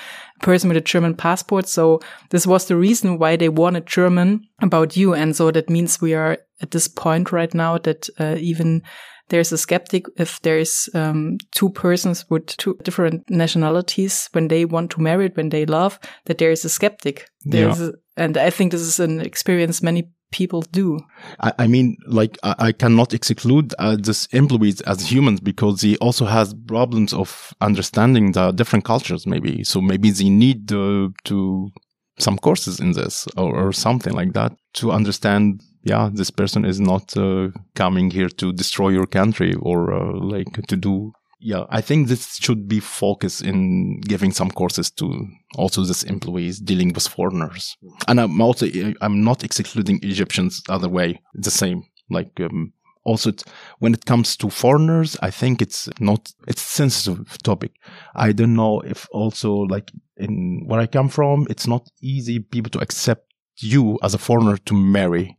a 0.41 0.45
person 0.45 0.69
with 0.69 0.77
a 0.77 0.81
German 0.81 1.15
passport. 1.15 1.67
So 1.69 2.01
this 2.31 2.47
was 2.47 2.67
the 2.67 2.77
reason 2.77 3.19
why 3.19 3.35
they 3.37 3.49
wanted 3.49 3.87
German 3.87 4.43
about 4.63 4.97
you. 4.97 5.15
And 5.15 5.35
so 5.35 5.51
that 5.51 5.69
means 5.69 6.01
we 6.01 6.15
are 6.15 6.39
at 6.61 6.71
this 6.71 6.87
point 6.87 7.33
right 7.33 7.53
now 7.53 7.79
that 7.79 8.09
uh, 8.21 8.37
even 8.39 8.83
there's 9.29 9.53
a 9.53 9.59
skeptic 9.59 10.05
if 10.17 10.41
there's 10.43 10.89
um, 10.95 11.39
two 11.53 11.71
persons 11.71 12.25
with 12.31 12.47
two 12.47 12.77
different 12.83 13.29
nationalities 13.31 14.29
when 14.33 14.49
they 14.49 14.65
want 14.65 14.91
to 14.91 15.01
marry, 15.01 15.31
when 15.35 15.49
they 15.51 15.67
love, 15.67 15.99
that 16.27 16.39
there 16.39 16.51
is 16.51 16.65
a 16.65 16.69
skeptic. 16.69 17.29
There's 17.45 17.81
Yeah. 17.81 17.89
a, 17.89 18.23
and 18.23 18.37
I 18.37 18.51
think 18.51 18.73
this 18.73 18.83
is 18.83 19.01
an 19.01 19.21
experience 19.21 19.83
many 19.83 20.05
people 20.31 20.63
do. 20.73 20.99
I, 21.41 21.53
I 21.61 21.67
mean, 21.67 21.97
like, 22.07 22.37
I, 22.43 22.55
I 22.59 22.73
cannot 22.73 23.15
exclude 23.15 23.73
uh, 23.79 23.97
this 23.99 24.27
employees 24.33 24.81
as 24.83 25.11
humans 25.13 25.41
because 25.41 25.81
he 25.81 25.97
also 25.99 26.25
has 26.27 26.55
problems 26.67 27.13
of 27.13 27.55
understanding 27.61 28.33
the 28.33 28.53
different 28.53 28.85
cultures, 28.85 29.27
maybe. 29.27 29.65
So 29.65 29.81
maybe 29.81 30.11
they 30.11 30.29
need 30.29 30.73
uh, 30.73 31.09
to 31.25 31.71
some 32.19 32.39
courses 32.39 32.81
in 32.81 32.93
this 32.93 33.27
or, 33.37 33.55
or 33.55 33.73
something 33.73 34.13
like 34.13 34.33
that 34.35 34.53
to 34.75 34.93
understand. 34.93 35.63
Yeah, 35.85 36.09
this 36.13 36.31
person 36.31 36.65
is 36.65 36.81
not 36.81 37.15
uh, 37.15 37.49
coming 37.75 38.11
here 38.11 38.31
to 38.31 38.53
destroy 38.53 38.89
your 38.89 39.07
country 39.07 39.55
or 39.55 39.93
uh, 39.93 40.19
like 40.19 40.67
to 40.69 40.77
do. 40.77 41.13
Yeah, 41.41 41.65
I 41.69 41.83
think 41.83 42.09
this 42.09 42.37
should 42.37 42.67
be 42.69 42.81
focused 42.81 43.43
in 43.43 44.01
giving 44.01 44.33
some 44.33 44.51
courses 44.51 44.91
to 44.93 45.27
also 45.57 45.85
these 45.85 46.03
employees 46.03 46.59
dealing 46.59 46.95
with 46.95 47.07
foreigners. 47.07 47.77
And 48.09 48.19
I'm 48.19 48.41
also 48.41 48.67
I'm 49.03 49.23
not 49.23 49.45
excluding 49.45 50.01
Egyptians 50.03 50.63
the 50.63 50.73
other 50.73 50.89
way. 50.89 51.21
The 51.35 51.51
same. 51.51 51.83
Like 52.09 52.41
um, 52.41 52.73
also 53.05 53.33
when 53.79 53.93
it 53.93 54.07
comes 54.07 54.39
to 54.39 54.49
foreigners, 54.49 55.19
I 55.21 55.31
think 55.31 55.61
it's 55.61 55.91
not 56.01 56.33
it's 56.49 56.63
sensitive 56.63 57.37
topic. 57.43 57.73
I 58.15 58.33
don't 58.33 58.55
know 58.55 58.81
if 58.81 59.07
also 59.13 59.53
like 59.53 59.93
in 60.17 60.65
where 60.67 60.81
I 60.81 60.87
come 60.87 61.11
from, 61.11 61.47
it's 61.51 61.67
not 61.67 61.91
easy 62.01 62.41
people 62.41 62.71
to 62.71 62.81
accept 62.81 63.35
you 63.59 63.99
as 64.03 64.15
a 64.15 64.19
foreigner 64.19 64.57
to 64.57 64.75
marry. 64.75 65.37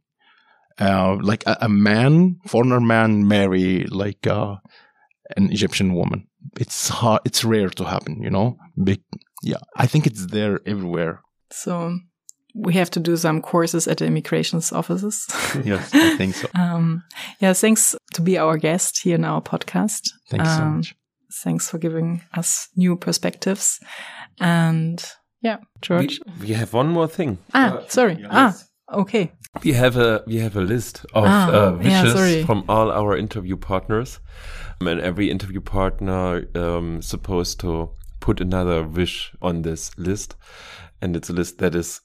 Uh, 0.80 1.18
like 1.22 1.44
a, 1.48 1.58
a 1.62 1.70
man, 1.70 2.38
foreigner 2.48 2.82
man 2.82 3.28
marry 3.28 3.86
like 3.86 4.28
uh, 4.28 4.56
an 5.38 5.52
Egyptian 5.52 5.94
woman. 5.94 6.28
It's 6.60 6.90
hard. 6.90 7.22
It's 7.26 7.44
rare 7.46 7.70
to 7.70 7.84
happen, 7.86 8.22
you 8.22 8.30
know. 8.30 8.58
Big, 8.84 9.02
yeah. 9.44 9.62
I 9.78 9.88
think 9.88 10.06
it's 10.06 10.26
there 10.28 10.60
everywhere. 10.66 11.22
So 11.52 11.98
we 12.54 12.74
have 12.74 12.90
to 12.92 13.00
do 13.00 13.18
some 13.18 13.42
courses 13.42 13.88
at 13.88 13.98
the 13.98 14.06
immigration 14.06 14.62
offices. 14.72 15.26
yes, 15.64 15.90
I 15.94 16.18
think 16.18 16.36
so. 16.36 16.48
um, 16.56 17.04
yeah, 17.40 17.54
thanks 17.54 17.96
to 18.14 18.22
be 18.22 18.38
our 18.38 18.58
guest 18.58 19.02
here 19.04 19.16
in 19.16 19.26
our 19.26 19.42
podcast. 19.42 20.10
Thanks 20.30 20.50
so 20.56 20.62
Um, 20.62 20.76
much. 20.78 20.96
Thanks 21.44 21.70
for 21.70 21.78
giving 21.80 22.22
us 22.38 22.68
new 22.76 22.96
perspectives. 22.98 23.80
And 24.40 25.04
yeah, 25.42 25.58
George. 25.82 26.20
We, 26.40 26.48
we 26.48 26.54
have 26.54 26.74
one 26.74 26.88
more 26.90 27.08
thing. 27.08 27.38
ah, 27.54 27.82
sorry. 27.88 28.24
Ah, 28.30 28.54
okay. 28.94 29.32
We 29.64 29.74
have 29.74 29.98
a 29.98 30.24
we 30.28 30.38
have 30.38 30.56
a 30.56 30.62
list 30.62 31.06
of 31.14 31.24
Ah, 31.26 31.50
uh, 31.50 31.72
wishes 31.78 32.14
sorry. 32.14 32.44
from 32.44 32.64
all 32.68 32.92
our 32.92 33.18
interview 33.18 33.58
partners, 33.58 34.20
Um, 34.82 34.88
and 34.88 35.02
every 35.02 35.30
interview 35.32 35.62
partner 35.62 36.46
um, 36.56 37.02
supposed 37.02 37.60
to 37.62 37.92
put 38.20 38.42
another 38.42 38.84
wish 38.84 39.32
on 39.42 39.62
this 39.62 39.92
list, 39.98 40.36
and 41.02 41.16
it's 41.16 41.30
a 41.30 41.34
list 41.34 41.58
that 41.60 41.76
is 41.76 42.02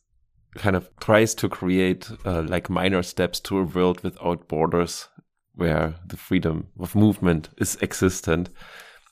kind 0.58 0.76
of 0.76 0.88
tries 1.00 1.34
to 1.34 1.48
create 1.48 2.10
uh, 2.24 2.42
like 2.42 2.70
minor 2.70 3.02
steps 3.02 3.40
to 3.40 3.58
a 3.58 3.64
world 3.64 4.02
without 4.02 4.48
borders, 4.48 5.08
where 5.54 5.94
the 6.06 6.16
freedom 6.16 6.66
of 6.78 6.94
movement 6.94 7.50
is 7.58 7.76
existent. 7.82 8.50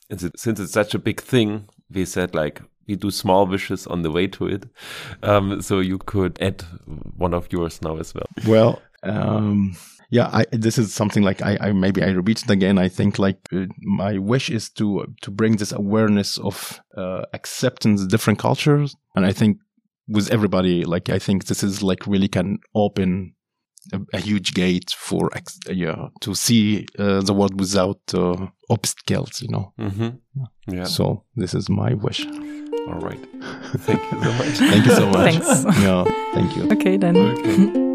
And 0.09 0.31
since 0.35 0.59
it's 0.59 0.73
such 0.73 0.95
a 0.95 0.99
big 0.99 1.21
thing, 1.21 1.69
we 1.91 2.05
said 2.05 2.33
like 2.35 2.61
we 2.89 2.95
do 2.95 3.11
small 3.11 3.45
wishes 3.45 3.87
on 3.87 4.01
the 4.01 4.11
way 4.11 4.27
to 4.27 4.47
it. 4.47 4.65
Um, 5.23 5.61
so 5.61 5.79
you 5.79 5.99
could 5.99 6.41
add 6.41 6.63
one 7.17 7.33
of 7.33 7.51
yours 7.51 7.81
now 7.81 7.97
as 7.97 8.13
well. 8.13 8.25
Well, 8.47 8.81
um, 9.03 9.75
yeah, 10.11 10.29
I, 10.33 10.45
this 10.51 10.77
is 10.77 10.93
something 10.93 11.23
like 11.23 11.41
I, 11.41 11.57
I 11.61 11.71
maybe 11.71 12.01
I 12.01 12.09
repeat 12.09 12.43
it 12.43 12.49
again. 12.49 12.77
I 12.77 12.89
think 12.89 13.19
like 13.19 13.37
uh, 13.53 13.65
my 13.81 14.17
wish 14.17 14.49
is 14.49 14.69
to 14.71 15.05
to 15.21 15.31
bring 15.31 15.57
this 15.57 15.71
awareness 15.71 16.39
of 16.39 16.81
uh, 16.97 17.25
acceptance 17.33 18.05
different 18.07 18.39
cultures, 18.39 18.95
and 19.15 19.25
I 19.25 19.33
think 19.33 19.57
with 20.07 20.31
everybody, 20.31 20.83
like 20.83 21.09
I 21.09 21.19
think 21.19 21.45
this 21.45 21.63
is 21.63 21.83
like 21.83 22.07
really 22.07 22.27
can 22.27 22.57
open 22.73 23.35
a, 23.93 23.99
a 24.13 24.19
huge 24.19 24.53
gate 24.53 24.91
for 24.97 25.29
ex- 25.35 25.59
yeah 25.69 26.07
to 26.21 26.33
see 26.33 26.87
uh, 26.97 27.21
the 27.21 27.33
world 27.33 27.59
without 27.59 28.01
uh, 28.13 28.47
obstacles, 28.69 29.41
you 29.41 29.49
know. 29.49 29.73
Mm-hmm. 29.79 30.75
Yeah. 30.75 30.85
So 30.85 31.23
this 31.35 31.53
is 31.53 31.69
my 31.69 31.93
wish. 31.93 32.25
All 32.87 32.99
right. 32.99 33.19
Thank 33.77 34.01
you 34.11 34.19
so 34.21 34.31
much. 34.31 34.57
Thank 34.57 34.85
you 34.85 34.91
so 34.95 35.05
much. 35.11 35.33
Thanks. 35.43 35.79
Yeah, 35.79 36.03
thank 36.33 36.55
you. 36.55 36.63
Okay, 36.71 36.97
then. 36.97 37.15
Okay. 37.17 37.88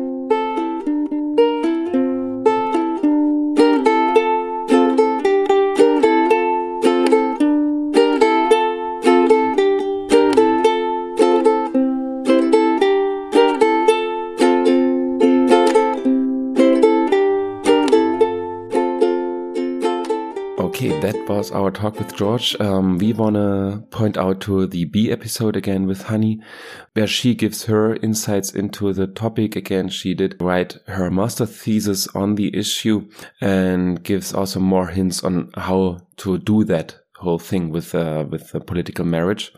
Our 21.54 21.70
talk 21.70 21.98
with 21.98 22.16
George. 22.16 22.56
Um, 22.60 22.98
we 22.98 23.12
want 23.12 23.36
to 23.36 23.84
point 23.90 24.16
out 24.16 24.40
to 24.42 24.66
the 24.66 24.84
B 24.84 25.10
episode 25.10 25.56
again 25.56 25.86
with 25.86 26.02
Honey, 26.02 26.40
where 26.94 27.06
she 27.06 27.34
gives 27.34 27.64
her 27.64 27.96
insights 27.96 28.52
into 28.52 28.92
the 28.92 29.06
topic. 29.06 29.56
Again, 29.56 29.88
she 29.88 30.14
did 30.14 30.40
write 30.40 30.78
her 30.86 31.10
master 31.10 31.46
thesis 31.46 32.08
on 32.08 32.34
the 32.34 32.56
issue 32.56 33.08
and 33.40 34.02
gives 34.02 34.34
also 34.34 34.60
more 34.60 34.88
hints 34.88 35.22
on 35.22 35.50
how 35.56 35.98
to 36.18 36.38
do 36.38 36.64
that 36.64 36.96
whole 37.16 37.38
thing 37.38 37.70
with 37.70 37.94
uh, 37.94 38.24
with 38.28 38.54
political 38.66 39.04
marriage. 39.04 39.52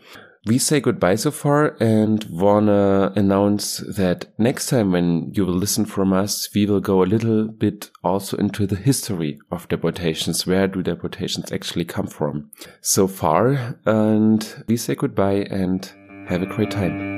We 0.47 0.59
say 0.59 0.79
goodbye 0.79 1.15
so 1.15 1.31
far 1.31 1.75
and 1.81 2.23
wanna 2.29 3.11
announce 3.17 3.79
that 3.79 4.27
next 4.37 4.67
time 4.67 4.93
when 4.93 5.33
you 5.33 5.45
will 5.45 5.53
listen 5.53 5.83
from 5.83 6.13
us, 6.13 6.47
we 6.55 6.65
will 6.65 6.79
go 6.79 7.03
a 7.03 7.05
little 7.05 7.49
bit 7.49 7.91
also 8.01 8.37
into 8.37 8.65
the 8.65 8.77
history 8.77 9.39
of 9.51 9.67
deportations. 9.67 10.47
Where 10.47 10.67
do 10.67 10.81
deportations 10.81 11.51
actually 11.51 11.83
come 11.83 12.07
from? 12.07 12.49
So 12.79 13.07
far, 13.07 13.77
and 13.85 14.63
we 14.67 14.77
say 14.77 14.95
goodbye 14.95 15.47
and 15.49 15.85
have 16.29 16.41
a 16.41 16.45
great 16.45 16.71
time. 16.71 17.17